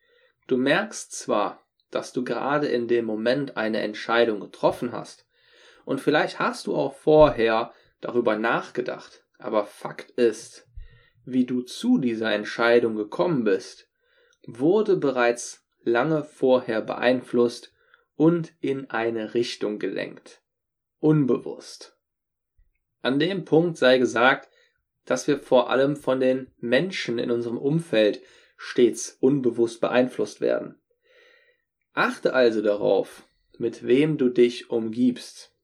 Du 0.48 0.56
merkst 0.56 1.12
zwar, 1.12 1.68
dass 1.92 2.14
du 2.14 2.24
gerade 2.24 2.68
in 2.68 2.88
dem 2.88 3.04
Moment 3.04 3.58
eine 3.58 3.82
Entscheidung 3.82 4.40
getroffen 4.40 4.94
hast, 4.94 5.26
und 5.84 6.00
vielleicht 6.00 6.40
hast 6.40 6.68
du 6.68 6.76
auch 6.76 6.94
vorher 6.94 7.74
darüber 8.01 8.38
nachgedacht, 8.38 9.24
aber 9.38 9.65
Fakt 9.65 10.12
ist, 10.12 10.68
wie 11.25 11.46
du 11.46 11.62
zu 11.62 11.98
dieser 11.98 12.32
Entscheidung 12.34 12.96
gekommen 12.96 13.44
bist, 13.44 13.89
wurde 14.46 14.98
bereits 14.98 15.65
lange 15.84 16.24
vorher 16.24 16.82
beeinflusst 16.82 17.74
und 18.15 18.53
in 18.60 18.89
eine 18.89 19.34
Richtung 19.34 19.79
gelenkt. 19.79 20.41
Unbewusst. 21.00 21.98
An 23.01 23.20
dem 23.20 23.46
Punkt 23.46 23.77
sei 23.77 23.98
gesagt, 23.98 24.50
dass 25.06 25.27
wir 25.27 25.39
vor 25.39 25.70
allem 25.70 25.96
von 25.96 26.20
den 26.20 26.51
Menschen 26.58 27.18
in 27.18 27.32
unserem 27.32 27.58
Umfeld 27.58 28.22
stets 28.58 29.18
unbewusst 29.22 29.79
beeinflusst 29.79 30.41
werden. 30.41 30.79
Achte 31.94 32.34
also 32.34 32.62
darauf, 32.62 33.24
mit 33.58 33.88
wem 33.88 34.18
du 34.18 34.29
dich 34.29 34.70
umgibst. 34.70 35.56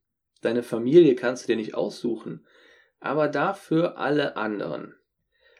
Deine 0.46 0.62
Familie 0.62 1.16
kannst 1.16 1.44
du 1.44 1.48
dir 1.48 1.56
nicht 1.56 1.74
aussuchen, 1.74 2.46
aber 3.00 3.30
dafür 3.30 3.98
alle 3.98 4.38
anderen. 4.38 4.94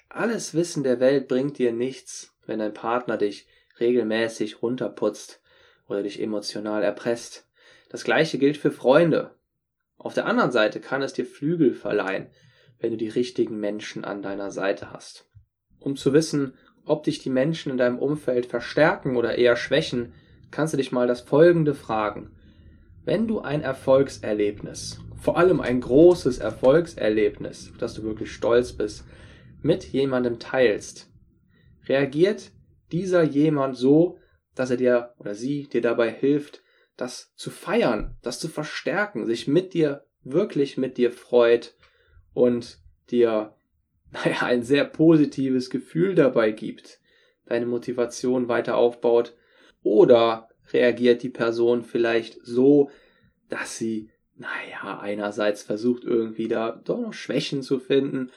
Alles 0.10 0.54
Wissen 0.54 0.84
der 0.84 1.00
Welt 1.00 1.28
bringt 1.28 1.58
dir 1.58 1.74
nichts, 1.74 2.36
wenn 2.46 2.60
dein 2.60 2.76
Partner 2.76 3.18
dich 3.18 3.48
regelmäßig 3.80 4.62
runterputzt 4.62 5.42
oder 5.88 6.04
dich 6.04 6.22
emotional 6.22 6.84
erpresst. 6.84 7.48
Das 7.90 8.04
gleiche 8.04 8.38
gilt 8.38 8.58
für 8.58 8.70
Freunde. 8.70 9.34
Auf 9.98 10.14
der 10.14 10.28
anderen 10.28 10.52
Seite 10.52 10.80
kann 10.80 11.02
es 11.02 11.14
dir 11.14 11.26
Flügel 11.26 11.74
verleihen, 11.74 12.28
wenn 12.78 12.92
du 12.92 12.98
die 12.98 13.10
richtigen 13.10 13.60
Menschen 13.60 14.06
an 14.06 14.22
deiner 14.22 14.52
Seite 14.52 14.92
hast. 14.92 15.28
Um 15.80 15.96
zu 15.96 16.14
wissen, 16.14 16.54
ob 16.86 17.06
dich 17.06 17.18
die 17.18 17.32
Menschen 17.32 17.72
in 17.72 17.80
deinem 17.80 17.98
Umfeld 17.98 18.46
verstärken 18.46 19.18
oder 19.18 19.36
eher 19.36 19.56
schwächen, 19.56 20.14
kannst 20.52 20.74
du 20.74 20.78
dich 20.78 20.92
mal 20.92 21.08
das 21.08 21.22
Folgende 21.22 21.74
fragen. 21.74 22.35
Wenn 23.06 23.28
du 23.28 23.42
ein 23.42 23.62
Erfolgserlebnis, 23.62 25.00
vor 25.16 25.38
allem 25.38 25.62
ein 25.62 25.80
großes 25.80 26.40
Erfolgserlebnis, 26.40 27.70
auf 27.72 27.78
das 27.78 27.94
du 27.94 28.02
wirklich 28.02 28.32
stolz 28.32 28.74
bist, 28.74 29.06
mit 29.62 29.84
jemandem 29.86 30.40
teilst, 30.40 31.12
reagiert 31.88 32.52
dieser 32.92 33.22
jemand 33.22 33.78
so, 33.78 34.18
dass 34.56 34.72
er 34.72 34.78
dir 34.78 35.14
oder 35.20 35.36
sie 35.36 35.68
dir 35.68 35.82
dabei 35.82 36.12
hilft, 36.12 36.64
das 36.98 37.32
zu 37.36 37.52
feiern, 37.52 38.16
das 38.24 38.40
zu 38.40 38.48
verstärken, 38.48 39.28
sich 39.28 39.48
mit 39.48 39.76
dir, 39.76 40.06
wirklich 40.24 40.78
mit 40.78 40.98
dir 40.98 41.12
freut 41.12 41.76
und 42.34 42.80
dir, 43.12 43.54
naja, 44.12 44.42
ein 44.42 44.64
sehr 44.64 44.84
positives 44.84 45.70
Gefühl 45.70 46.16
dabei 46.16 46.52
gibt, 46.52 47.00
deine 47.46 47.68
Motivation 47.68 48.48
weiter 48.48 48.78
aufbaut, 48.78 49.36
oder 49.84 50.50
reagiert 50.74 51.24
die 51.24 51.30
Person 51.30 51.84
vielleicht 51.84 52.40
so, 52.44 52.90
dass 53.50 53.78
sie, 53.78 54.10
naja, 54.36 55.00
einerseits 55.00 55.64
versucht 55.64 56.04
irgendwie 56.04 56.48
da 56.48 56.72
doch 56.84 57.00
noch 57.00 57.14
Schwächen 57.14 57.62
zu 57.62 57.80
finden, 57.80 58.32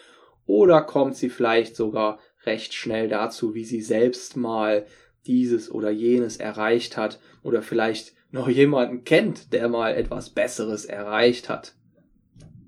oder 0.46 0.80
kommt 0.80 1.14
sie 1.14 1.28
vielleicht 1.28 1.76
sogar 1.76 2.18
recht 2.46 2.72
schnell 2.72 3.08
dazu, 3.08 3.54
wie 3.54 3.64
sie 3.64 3.82
selbst 3.82 4.36
mal 4.36 4.86
dieses 5.26 5.70
oder 5.70 5.90
jenes 5.90 6.38
erreicht 6.38 6.96
hat 6.96 7.20
oder 7.42 7.62
vielleicht 7.62 8.14
noch 8.30 8.48
jemanden 8.48 9.04
kennt, 9.04 9.52
der 9.52 9.68
mal 9.68 9.94
etwas 9.94 10.30
Besseres 10.30 10.84
erreicht 10.86 11.48
hat. 11.48 11.74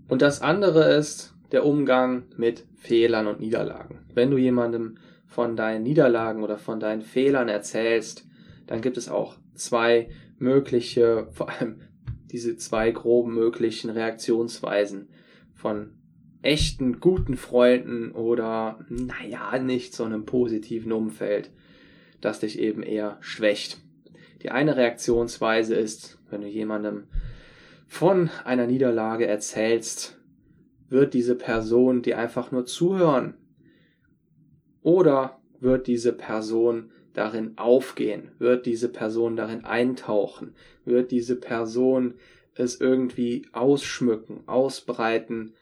Und 0.08 0.22
das 0.22 0.42
andere 0.42 0.94
ist 0.94 1.34
der 1.52 1.64
Umgang 1.64 2.24
mit 2.36 2.66
Fehlern 2.76 3.26
und 3.26 3.40
Niederlagen. 3.40 4.06
Wenn 4.14 4.30
du 4.30 4.36
jemandem 4.36 4.98
von 5.26 5.56
deinen 5.56 5.82
Niederlagen 5.82 6.42
oder 6.42 6.58
von 6.58 6.80
deinen 6.80 7.02
Fehlern 7.02 7.48
erzählst, 7.48 8.26
dann 8.66 8.82
gibt 8.82 8.96
es 8.96 9.08
auch 9.08 9.36
zwei 9.60 10.08
mögliche, 10.38 11.28
vor 11.32 11.50
allem 11.50 11.82
diese 12.30 12.56
zwei 12.56 12.90
groben 12.90 13.34
möglichen 13.34 13.90
Reaktionsweisen 13.90 15.08
von 15.54 15.92
echten 16.42 17.00
guten 17.00 17.36
Freunden 17.36 18.12
oder 18.12 18.84
naja, 18.88 19.58
nicht 19.58 19.94
so 19.94 20.04
einem 20.04 20.24
positiven 20.24 20.92
Umfeld, 20.92 21.50
das 22.20 22.40
dich 22.40 22.58
eben 22.58 22.82
eher 22.82 23.18
schwächt. 23.20 23.80
Die 24.42 24.50
eine 24.50 24.76
Reaktionsweise 24.76 25.74
ist, 25.74 26.18
wenn 26.30 26.40
du 26.40 26.46
jemandem 26.46 27.08
von 27.86 28.30
einer 28.44 28.66
Niederlage 28.66 29.26
erzählst, 29.26 30.18
wird 30.88 31.12
diese 31.12 31.34
Person 31.34 32.02
dir 32.02 32.18
einfach 32.18 32.50
nur 32.52 32.64
zuhören? 32.64 33.34
Oder 34.82 35.40
wird 35.60 35.86
diese 35.86 36.12
Person 36.12 36.90
darin 37.14 37.58
aufgehen? 37.58 38.32
Wird 38.38 38.66
diese 38.66 38.88
Person 38.88 39.36
darin 39.36 39.64
eintauchen? 39.64 40.54
Wird 40.84 41.10
diese 41.10 41.36
Person 41.36 42.14
es 42.54 42.80
irgendwie 42.80 43.46
ausschmücken, 43.52 44.46
ausbreiten? 44.46 45.54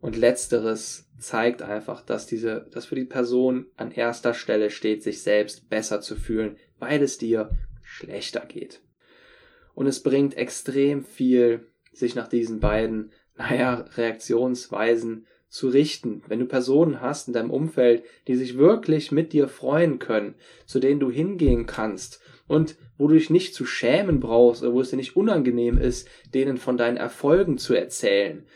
Und 0.00 0.16
letzteres 0.16 1.08
zeigt 1.18 1.62
einfach, 1.62 2.02
dass 2.02 2.26
diese, 2.26 2.66
dass 2.72 2.86
für 2.86 2.96
die 2.96 3.04
Person 3.04 3.66
an 3.76 3.92
erster 3.92 4.34
Stelle 4.34 4.70
steht, 4.70 5.02
sich 5.02 5.22
selbst 5.22 5.70
besser 5.70 6.00
zu 6.00 6.16
fühlen, 6.16 6.56
weil 6.80 7.02
es 7.02 7.18
dir 7.18 7.50
schlechter 7.82 8.44
geht. 8.44 8.80
Und 9.74 9.86
es 9.86 10.02
bringt 10.02 10.36
extrem 10.36 11.04
viel, 11.04 11.68
sich 11.92 12.14
nach 12.14 12.28
diesen 12.28 12.58
beiden, 12.58 13.12
naja, 13.36 13.86
Reaktionsweisen 13.94 15.26
zu 15.52 15.68
richten. 15.68 16.22
Wenn 16.28 16.40
du 16.40 16.46
Personen 16.46 17.02
hast 17.02 17.28
in 17.28 17.34
deinem 17.34 17.50
Umfeld, 17.50 18.04
die 18.26 18.36
sich 18.36 18.56
wirklich 18.56 19.12
mit 19.12 19.34
dir 19.34 19.48
freuen 19.48 19.98
können, 19.98 20.34
zu 20.64 20.80
denen 20.80 20.98
du 20.98 21.10
hingehen 21.10 21.66
kannst 21.66 22.20
und 22.48 22.76
wo 22.96 23.06
du 23.06 23.14
dich 23.14 23.28
nicht 23.28 23.54
zu 23.54 23.66
schämen 23.66 24.18
brauchst 24.18 24.62
oder 24.62 24.72
wo 24.72 24.80
es 24.80 24.88
dir 24.88 24.96
nicht 24.96 25.14
unangenehm 25.14 25.76
ist, 25.76 26.08
denen 26.32 26.56
von 26.56 26.78
deinen 26.78 26.96
Erfolgen 26.96 27.58
zu 27.58 27.74
erzählen, 27.74 28.46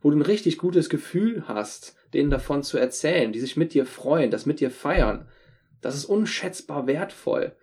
wo 0.00 0.10
du 0.10 0.16
ein 0.16 0.22
richtig 0.22 0.56
gutes 0.56 0.88
Gefühl 0.88 1.46
hast, 1.46 1.94
denen 2.14 2.30
davon 2.30 2.62
zu 2.62 2.78
erzählen, 2.78 3.32
die 3.32 3.40
sich 3.40 3.58
mit 3.58 3.74
dir 3.74 3.84
freuen, 3.84 4.30
das 4.30 4.46
mit 4.46 4.60
dir 4.60 4.70
feiern, 4.70 5.28
das 5.82 5.94
ist 5.94 6.06
unschätzbar 6.06 6.86
wertvoll. 6.86 7.54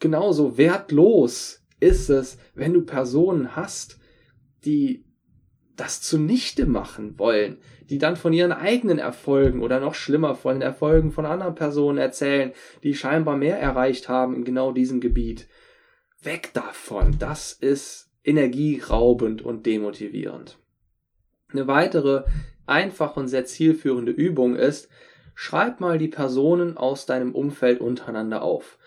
Genauso 0.00 0.58
wertlos 0.58 1.64
ist 1.80 2.10
es, 2.10 2.36
wenn 2.54 2.74
du 2.74 2.82
Personen 2.82 3.56
hast, 3.56 3.98
die 4.66 5.03
das 5.76 6.00
zunichte 6.00 6.66
machen 6.66 7.18
wollen, 7.18 7.58
die 7.90 7.98
dann 7.98 8.16
von 8.16 8.32
ihren 8.32 8.52
eigenen 8.52 8.98
Erfolgen 8.98 9.60
oder 9.62 9.80
noch 9.80 9.94
schlimmer 9.94 10.34
von 10.34 10.54
den 10.54 10.62
Erfolgen 10.62 11.10
von 11.10 11.26
anderen 11.26 11.54
Personen 11.54 11.98
erzählen, 11.98 12.52
die 12.82 12.94
scheinbar 12.94 13.36
mehr 13.36 13.58
erreicht 13.58 14.08
haben 14.08 14.34
in 14.36 14.44
genau 14.44 14.72
diesem 14.72 15.00
Gebiet. 15.00 15.48
Weg 16.22 16.52
davon, 16.54 17.16
das 17.18 17.52
ist 17.52 18.10
energieraubend 18.22 19.42
und 19.42 19.66
demotivierend. 19.66 20.58
Eine 21.52 21.66
weitere 21.66 22.24
einfache 22.66 23.20
und 23.20 23.28
sehr 23.28 23.44
zielführende 23.44 24.12
Übung 24.12 24.56
ist, 24.56 24.88
schreib 25.34 25.80
mal 25.80 25.98
die 25.98 26.08
Personen 26.08 26.76
aus 26.76 27.06
deinem 27.06 27.34
Umfeld 27.34 27.80
untereinander 27.80 28.42
auf 28.42 28.78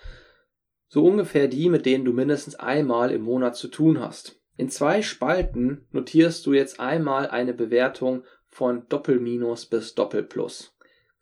So 0.90 1.06
ungefähr 1.06 1.48
die, 1.50 1.70
mit 1.70 1.86
denen 1.86 2.06
du 2.06 2.14
mindestens 2.14 2.56
einmal 2.56 3.12
im 3.12 3.22
Monat 3.22 3.58
zu 3.58 3.68
tun 3.68 4.00
hast. 4.00 4.37
In 4.58 4.70
zwei 4.70 5.04
Spalten 5.04 5.86
notierst 5.92 6.46
du 6.46 6.54
jetzt 6.54 6.80
einmal 6.80 7.30
eine 7.30 7.54
Bewertung 7.54 8.24
von 8.48 8.88
Doppelminus 8.90 9.68
bis 9.68 9.94
Doppelplus. 9.94 10.76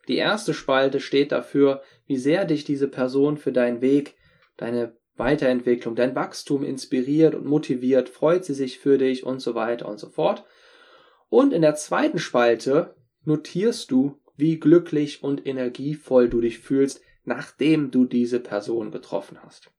Die 0.08 0.15
erste 0.15 0.54
Spalte 0.54 1.02
steht 1.02 1.34
dafür, 1.34 1.82
wie 2.08 2.17
sehr 2.17 2.45
dich 2.45 2.63
diese 2.63 2.88
Person 2.88 3.38
für 3.38 3.52
deinen 3.52 3.82
Weg, 3.82 4.15
deine 4.56 4.95
Weiterentwicklung, 5.17 5.95
dein 5.95 6.15
Wachstum 6.15 6.63
inspiriert 6.63 7.36
und 7.36 7.45
motiviert, 7.45 8.10
freut 8.10 8.45
sie 8.45 8.54
sich 8.54 8.80
für 8.80 8.98
dich 8.98 9.26
und 9.26 9.39
so 9.41 9.54
weiter 9.54 9.88
und 9.88 10.00
so 10.00 10.10
fort. 10.10 10.45
Und 11.30 11.54
in 11.54 11.62
der 11.62 11.76
zweiten 11.76 12.19
Spalte 12.19 12.95
notierst 13.24 13.91
du, 13.91 14.21
wie 14.38 14.60
glücklich 14.60 15.24
und 15.24 15.45
energievoll 15.45 16.30
du 16.30 16.41
dich 16.41 16.60
fühlst, 16.60 17.02
nachdem 17.24 17.91
du 17.91 18.06
diese 18.06 18.39
Person 18.39 18.91
getroffen 18.91 19.41
hast. 19.41 19.71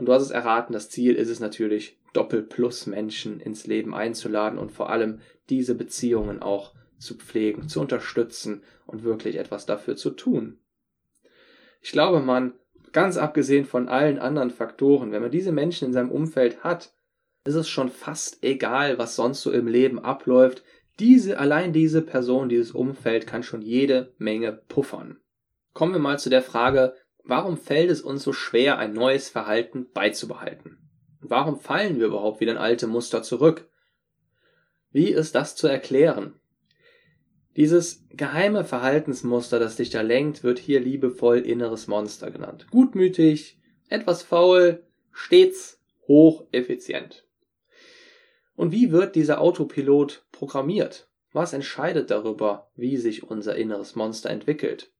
Und 0.00 0.06
du 0.06 0.14
hast 0.14 0.22
es 0.22 0.30
erraten, 0.30 0.72
das 0.72 0.88
Ziel 0.88 1.14
ist 1.14 1.28
es 1.28 1.40
natürlich, 1.40 1.98
Doppel-Plus 2.14 2.86
Menschen 2.86 3.38
ins 3.38 3.66
Leben 3.66 3.94
einzuladen 3.94 4.58
und 4.58 4.72
vor 4.72 4.88
allem 4.88 5.20
diese 5.50 5.74
Beziehungen 5.74 6.40
auch 6.40 6.72
zu 6.96 7.16
pflegen, 7.16 7.68
zu 7.68 7.82
unterstützen 7.82 8.62
und 8.86 9.04
wirklich 9.04 9.36
etwas 9.36 9.66
dafür 9.66 9.96
zu 9.96 10.08
tun. 10.12 10.58
Ich 11.82 11.92
glaube, 11.92 12.20
man, 12.20 12.54
ganz 12.92 13.18
abgesehen 13.18 13.66
von 13.66 13.90
allen 13.90 14.18
anderen 14.18 14.48
Faktoren, 14.48 15.12
wenn 15.12 15.20
man 15.20 15.30
diese 15.30 15.52
Menschen 15.52 15.88
in 15.88 15.92
seinem 15.92 16.10
Umfeld 16.10 16.64
hat, 16.64 16.94
ist 17.44 17.56
es 17.56 17.68
schon 17.68 17.90
fast 17.90 18.42
egal, 18.42 18.96
was 18.96 19.16
sonst 19.16 19.42
so 19.42 19.52
im 19.52 19.66
Leben 19.66 19.98
abläuft. 19.98 20.62
Diese, 20.98 21.38
allein 21.38 21.74
diese 21.74 22.00
Person, 22.00 22.48
dieses 22.48 22.70
Umfeld 22.70 23.26
kann 23.26 23.42
schon 23.42 23.60
jede 23.60 24.14
Menge 24.16 24.62
puffern. 24.66 25.20
Kommen 25.74 25.92
wir 25.92 26.00
mal 26.00 26.18
zu 26.18 26.30
der 26.30 26.42
Frage, 26.42 26.94
warum 27.24 27.56
fällt 27.56 27.90
es 27.90 28.00
uns 28.00 28.22
so 28.22 28.32
schwer, 28.32 28.78
ein 28.78 28.92
neues 28.92 29.28
Verhalten 29.28 29.88
beizubehalten? 29.92 30.78
Warum 31.20 31.58
fallen 31.58 31.98
wir 31.98 32.06
überhaupt 32.06 32.40
wieder 32.40 32.52
in 32.52 32.58
alte 32.58 32.86
Muster 32.86 33.22
zurück? 33.22 33.68
Wie 34.90 35.08
ist 35.08 35.34
das 35.34 35.54
zu 35.54 35.66
erklären? 35.66 36.40
Dieses 37.56 38.06
geheime 38.10 38.64
Verhaltensmuster, 38.64 39.58
das 39.58 39.76
dich 39.76 39.90
da 39.90 40.00
lenkt, 40.00 40.42
wird 40.44 40.58
hier 40.58 40.80
liebevoll 40.80 41.38
inneres 41.38 41.88
Monster 41.88 42.30
genannt. 42.30 42.66
Gutmütig, 42.70 43.58
etwas 43.88 44.22
faul, 44.22 44.84
stets 45.12 45.80
hocheffizient. 46.06 47.26
Und 48.54 48.72
wie 48.72 48.92
wird 48.92 49.14
dieser 49.14 49.40
Autopilot 49.40 50.26
programmiert? 50.32 51.08
Was 51.32 51.52
entscheidet 51.52 52.10
darüber, 52.10 52.70
wie 52.76 52.96
sich 52.96 53.22
unser 53.24 53.56
inneres 53.56 53.94
Monster 53.94 54.30
entwickelt? 54.30 54.92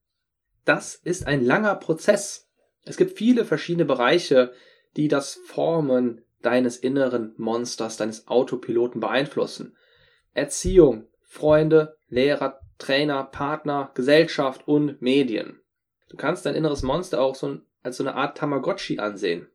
Das 0.64 0.94
ist 0.94 1.26
ein 1.26 1.44
langer 1.44 1.74
Prozess. 1.76 2.48
Es 2.84 2.96
gibt 2.96 3.16
viele 3.16 3.44
verschiedene 3.44 3.84
Bereiche, 3.84 4.52
die 4.96 5.08
das 5.08 5.34
Formen 5.46 6.22
deines 6.42 6.76
inneren 6.76 7.34
Monsters, 7.36 7.96
deines 7.96 8.28
Autopiloten 8.28 9.00
beeinflussen. 9.00 9.76
Erziehung, 10.32 11.06
Freunde, 11.22 11.96
Lehrer, 12.08 12.60
Trainer, 12.78 13.24
Partner, 13.24 13.90
Gesellschaft 13.94 14.66
und 14.66 15.00
Medien. 15.02 15.60
Du 16.08 16.16
kannst 16.16 16.46
dein 16.46 16.54
inneres 16.54 16.82
Monster 16.82 17.20
auch 17.20 17.34
so 17.34 17.58
als 17.82 17.96
so 17.96 18.04
eine 18.04 18.14
Art 18.14 18.36
Tamagotchi 18.36 18.98
ansehen. 18.98 19.48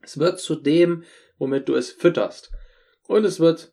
Es 0.00 0.18
wird 0.18 0.40
zu 0.40 0.54
dem, 0.54 1.04
womit 1.38 1.68
du 1.68 1.74
es 1.74 1.90
fütterst. 1.90 2.50
Und 3.06 3.24
es 3.24 3.40
wird 3.40 3.72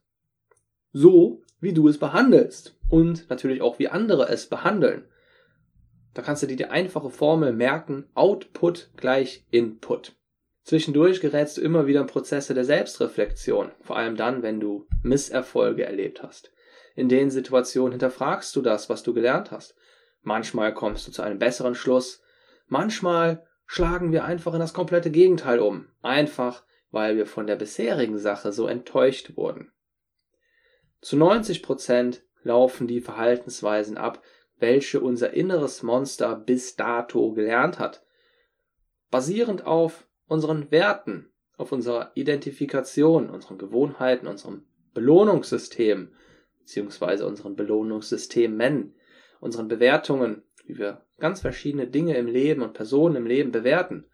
so, 0.92 1.42
wie 1.60 1.74
du 1.74 1.88
es 1.88 1.98
behandelst. 1.98 2.78
Und 2.90 3.30
natürlich 3.30 3.62
auch, 3.62 3.80
wie 3.80 3.88
andere 3.88 4.28
es 4.30 4.48
behandeln. 4.48 5.08
Da 6.14 6.22
kannst 6.22 6.44
du 6.44 6.48
dir 6.48 6.58
die 6.58 6.66
einfache 6.66 7.10
Formel 7.10 7.54
merken, 7.54 8.10
Output 8.14 8.90
gleich 8.98 9.46
Input. 9.52 10.16
Zwischendurch 10.64 11.22
gerätst 11.22 11.58
du 11.58 11.62
immer 11.62 11.88
wieder 11.88 12.02
in 12.02 12.08
Prozesse 12.08 12.54
der 12.54 12.66
Selbstreflexion, 12.66 13.72
vor 13.82 13.98
allem 13.98 14.16
dann, 14.16 14.44
wenn 14.44 14.60
du 14.60 14.88
Misserfolge 15.02 15.86
erlebt 15.86 16.22
hast. 16.22 16.52
In 16.96 17.10
den 17.10 17.32
Situationen 17.32 17.94
hinterfragst 17.94 18.56
du 18.56 18.62
das, 18.62 18.90
was 18.90 19.04
du 19.04 19.14
gelernt 19.14 19.52
hast. 19.52 19.76
Manchmal 20.22 20.74
kommst 20.74 21.08
du 21.08 21.12
zu 21.12 21.22
einem 21.22 21.40
besseren 21.40 21.74
Schluss, 21.74 22.22
manchmal 22.68 23.48
schlagen 23.66 24.12
wir 24.12 24.26
einfach 24.26 24.54
in 24.54 24.60
das 24.60 24.74
komplette 24.74 25.10
Gegenteil 25.10 25.60
um, 25.60 25.88
einfach 26.02 26.64
weil 26.92 27.16
wir 27.16 27.26
von 27.26 27.48
der 27.48 27.56
bisherigen 27.56 28.20
Sache 28.20 28.52
so 28.52 28.68
enttäuscht 28.68 29.36
wurden. 29.36 29.72
Zu 31.00 31.18
90 31.18 31.64
Prozent 31.64 32.24
laufen 32.44 32.88
die 32.88 33.02
Verhaltensweisen 33.02 33.98
ab, 33.98 34.22
welche 34.62 35.02
unser 35.02 35.34
inneres 35.34 35.84
Monster 35.84 36.36
bis 36.36 36.76
dato 36.76 37.34
gelernt 37.34 37.80
hat. 37.80 38.06
Basierend 39.10 39.66
auf 39.66 40.08
unseren 40.28 40.72
Werten, 40.72 41.32
auf 41.58 41.72
unserer 41.72 42.12
Identifikation, 42.16 43.30
unseren 43.30 43.58
Gewohnheiten, 43.58 44.28
unserem 44.28 44.66
Belohnungssystem, 44.94 46.14
beziehungsweise 46.60 47.28
unseren 47.28 47.56
Belohnungssystemen, 47.56 48.96
unseren 49.40 49.68
Bewertungen, 49.68 50.44
wie 50.66 50.78
wir 50.78 51.06
ganz 51.20 51.42
verschiedene 51.42 51.88
Dinge 51.88 52.16
im 52.16 52.28
Leben 52.28 52.62
und 52.62 52.74
Personen 52.74 53.16
im 53.16 53.26
Leben 53.26 53.52
bewerten, 53.52 54.06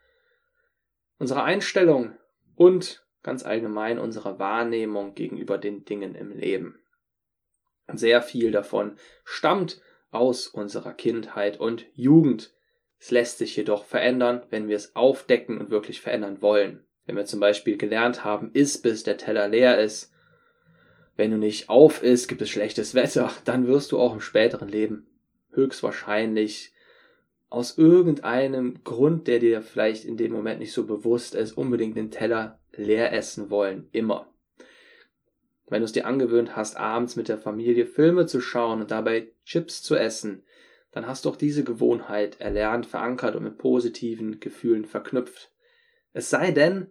unsere 1.19 1.43
Einstellung 1.43 2.17
und 2.55 3.05
ganz 3.21 3.45
allgemein 3.45 3.99
unsere 3.99 4.39
Wahrnehmung 4.39 5.13
gegenüber 5.13 5.57
den 5.57 5.85
Dingen 5.85 6.15
im 6.15 6.31
Leben. 6.31 6.79
Sehr 7.93 8.21
viel 8.21 8.51
davon 8.51 8.97
stammt 9.23 9.81
aus 10.11 10.47
unserer 10.47 10.93
Kindheit 10.93 11.59
und 11.59 11.85
Jugend. 11.93 12.53
Es 12.99 13.11
lässt 13.11 13.37
sich 13.37 13.55
jedoch 13.55 13.85
verändern, 13.85 14.43
wenn 14.49 14.67
wir 14.67 14.75
es 14.75 14.95
aufdecken 14.95 15.59
und 15.59 15.69
wirklich 15.69 16.01
verändern 16.01 16.41
wollen. 16.41 16.85
Wenn 17.05 17.15
wir 17.15 17.25
zum 17.25 17.39
Beispiel 17.39 17.77
gelernt 17.77 18.23
haben, 18.23 18.51
iss 18.53 18.81
bis 18.81 19.03
der 19.03 19.17
Teller 19.17 19.47
leer 19.47 19.79
ist. 19.79 20.11
Wenn 21.15 21.31
du 21.31 21.37
nicht 21.37 21.69
auf 21.69 22.03
isst, 22.03 22.27
gibt 22.27 22.41
es 22.41 22.49
schlechtes 22.49 22.95
Wetter, 22.95 23.31
dann 23.45 23.67
wirst 23.67 23.91
du 23.91 23.99
auch 23.99 24.13
im 24.13 24.21
späteren 24.21 24.69
Leben 24.69 25.07
höchstwahrscheinlich 25.51 26.73
aus 27.49 27.77
irgendeinem 27.77 28.83
Grund, 28.83 29.27
der 29.27 29.39
dir 29.39 29.61
vielleicht 29.61 30.05
in 30.05 30.17
dem 30.17 30.33
Moment 30.33 30.59
nicht 30.59 30.73
so 30.73 30.85
bewusst 30.85 31.33
ist, 31.33 31.53
unbedingt 31.53 31.95
den 31.95 32.11
Teller 32.11 32.59
leer 32.73 33.13
essen 33.13 33.49
wollen. 33.49 33.87
Immer. 33.91 34.27
Wenn 35.69 35.81
du 35.81 35.85
es 35.85 35.91
dir 35.91 36.05
angewöhnt 36.05 36.55
hast, 36.55 36.77
abends 36.77 37.15
mit 37.15 37.27
der 37.27 37.37
Familie 37.37 37.85
Filme 37.85 38.25
zu 38.25 38.39
schauen 38.39 38.81
und 38.81 38.91
dabei 38.91 39.27
Chips 39.43 39.83
zu 39.83 39.95
essen, 39.95 40.43
dann 40.91 41.07
hast 41.07 41.25
du 41.25 41.29
auch 41.29 41.35
diese 41.35 41.63
Gewohnheit 41.63 42.39
erlernt, 42.39 42.85
verankert 42.85 43.35
und 43.35 43.43
mit 43.43 43.57
positiven 43.57 44.39
Gefühlen 44.39 44.85
verknüpft. 44.85 45.51
Es 46.13 46.29
sei 46.29 46.51
denn, 46.51 46.89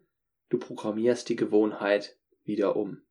du 0.50 0.58
programmierst 0.58 1.28
die 1.28 1.36
Gewohnheit 1.36 2.16
wieder 2.44 2.76
um. 2.76 3.02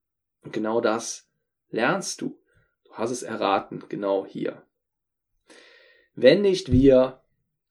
Und 0.41 0.53
genau 0.53 0.81
das 0.81 1.27
lernst 1.69 2.21
du. 2.21 2.39
Du 2.85 2.93
hast 2.93 3.11
es 3.11 3.23
erraten, 3.23 3.83
genau 3.89 4.25
hier. 4.25 4.63
Wenn 6.13 6.43
nicht 6.43 6.71
wir, 6.71 7.21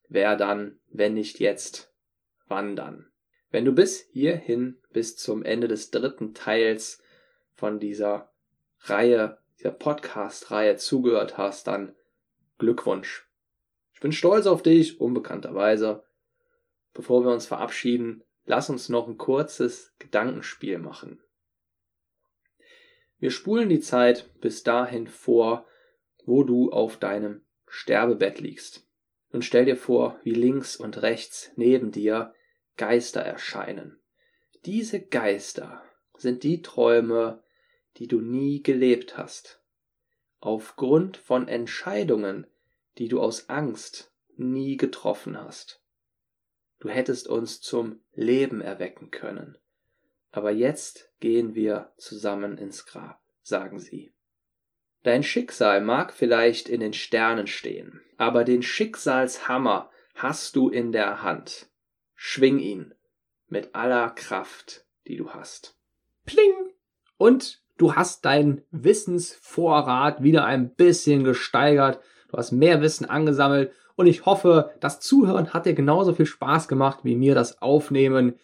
wer 0.09 0.35
dann, 0.35 0.77
wenn 0.89 1.13
nicht 1.13 1.39
jetzt, 1.39 1.91
wann 2.47 2.75
dann? 2.75 3.07
Wenn 3.49 3.65
du 3.65 3.71
bis 3.71 4.01
hierhin, 4.11 4.77
bis 4.91 5.15
zum 5.15 5.43
Ende 5.43 5.67
des 5.67 5.89
dritten 5.89 6.33
Teils 6.33 7.01
von 7.55 7.79
dieser 7.79 8.31
Reihe, 8.79 9.37
dieser 9.57 9.71
Podcast-Reihe 9.71 10.75
zugehört 10.77 11.37
hast, 11.37 11.67
dann 11.67 11.95
Glückwunsch. 12.57 13.27
Ich 13.93 13.99
bin 14.01 14.11
stolz 14.11 14.45
auf 14.45 14.61
dich, 14.61 14.99
unbekannterweise. 14.99 16.03
Bevor 16.93 17.23
wir 17.23 17.31
uns 17.31 17.45
verabschieden, 17.45 18.23
lass 18.45 18.69
uns 18.69 18.89
noch 18.89 19.07
ein 19.07 19.17
kurzes 19.17 19.93
Gedankenspiel 19.99 20.77
machen. 20.77 21.21
Wir 23.17 23.31
spulen 23.31 23.69
die 23.69 23.79
Zeit 23.79 24.29
bis 24.41 24.63
dahin 24.63 25.07
vor, 25.07 25.65
wo 26.25 26.43
du 26.43 26.71
auf 26.71 26.97
deinem 26.97 27.45
Sterbebett 27.67 28.39
liegst. 28.39 28.87
Und 29.31 29.43
stell 29.43 29.65
dir 29.65 29.77
vor, 29.77 30.19
wie 30.23 30.33
links 30.33 30.75
und 30.75 31.01
rechts 31.01 31.51
neben 31.55 31.91
dir 31.91 32.33
Geister 32.77 33.21
erscheinen. 33.21 33.99
Diese 34.65 35.01
Geister 35.01 35.83
sind 36.17 36.43
die 36.43 36.61
Träume, 36.61 37.43
die 37.97 38.07
du 38.07 38.21
nie 38.21 38.61
gelebt 38.61 39.17
hast, 39.17 39.61
aufgrund 40.39 41.17
von 41.17 41.47
Entscheidungen, 41.47 42.47
die 42.97 43.07
du 43.07 43.21
aus 43.21 43.49
Angst 43.49 44.11
nie 44.37 44.77
getroffen 44.77 45.37
hast. 45.37 45.81
Du 46.79 46.89
hättest 46.89 47.27
uns 47.27 47.61
zum 47.61 47.99
Leben 48.13 48.61
erwecken 48.61 49.11
können, 49.11 49.57
aber 50.31 50.51
jetzt 50.51 51.11
gehen 51.19 51.55
wir 51.55 51.93
zusammen 51.97 52.57
ins 52.57 52.85
Grab, 52.85 53.21
sagen 53.41 53.79
sie. 53.79 54.13
Dein 55.03 55.23
Schicksal 55.23 55.81
mag 55.81 56.13
vielleicht 56.13 56.67
in 56.67 56.79
den 56.79 56.93
Sternen 56.93 57.47
stehen, 57.47 58.01
aber 58.17 58.43
den 58.43 58.61
Schicksalshammer 58.61 59.89
hast 60.15 60.55
du 60.55 60.69
in 60.69 60.91
der 60.91 61.21
Hand. 61.21 61.69
Schwing 62.15 62.59
ihn 62.59 62.93
mit 63.47 63.75
aller 63.75 64.09
Kraft, 64.09 64.85
die 65.07 65.15
du 65.15 65.29
hast. 65.29 65.77
Pling! 66.25 66.73
Und 67.17 67.63
du 67.77 67.93
hast 67.93 68.25
deinen 68.25 68.61
Wissensvorrat 68.71 70.23
wieder 70.23 70.45
ein 70.45 70.73
bisschen 70.73 71.23
gesteigert. 71.23 71.99
Du 72.29 72.37
hast 72.37 72.51
mehr 72.51 72.81
Wissen 72.81 73.09
angesammelt 73.09 73.71
und 73.95 74.07
ich 74.07 74.25
hoffe, 74.25 74.71
das 74.79 74.99
Zuhören 74.99 75.53
hat 75.53 75.65
dir 75.65 75.73
genauso 75.73 76.13
viel 76.13 76.25
Spaß 76.25 76.67
gemacht 76.67 76.99
wie 77.03 77.15
mir 77.15 77.35
das 77.35 77.61
Aufnehmen. 77.61 78.35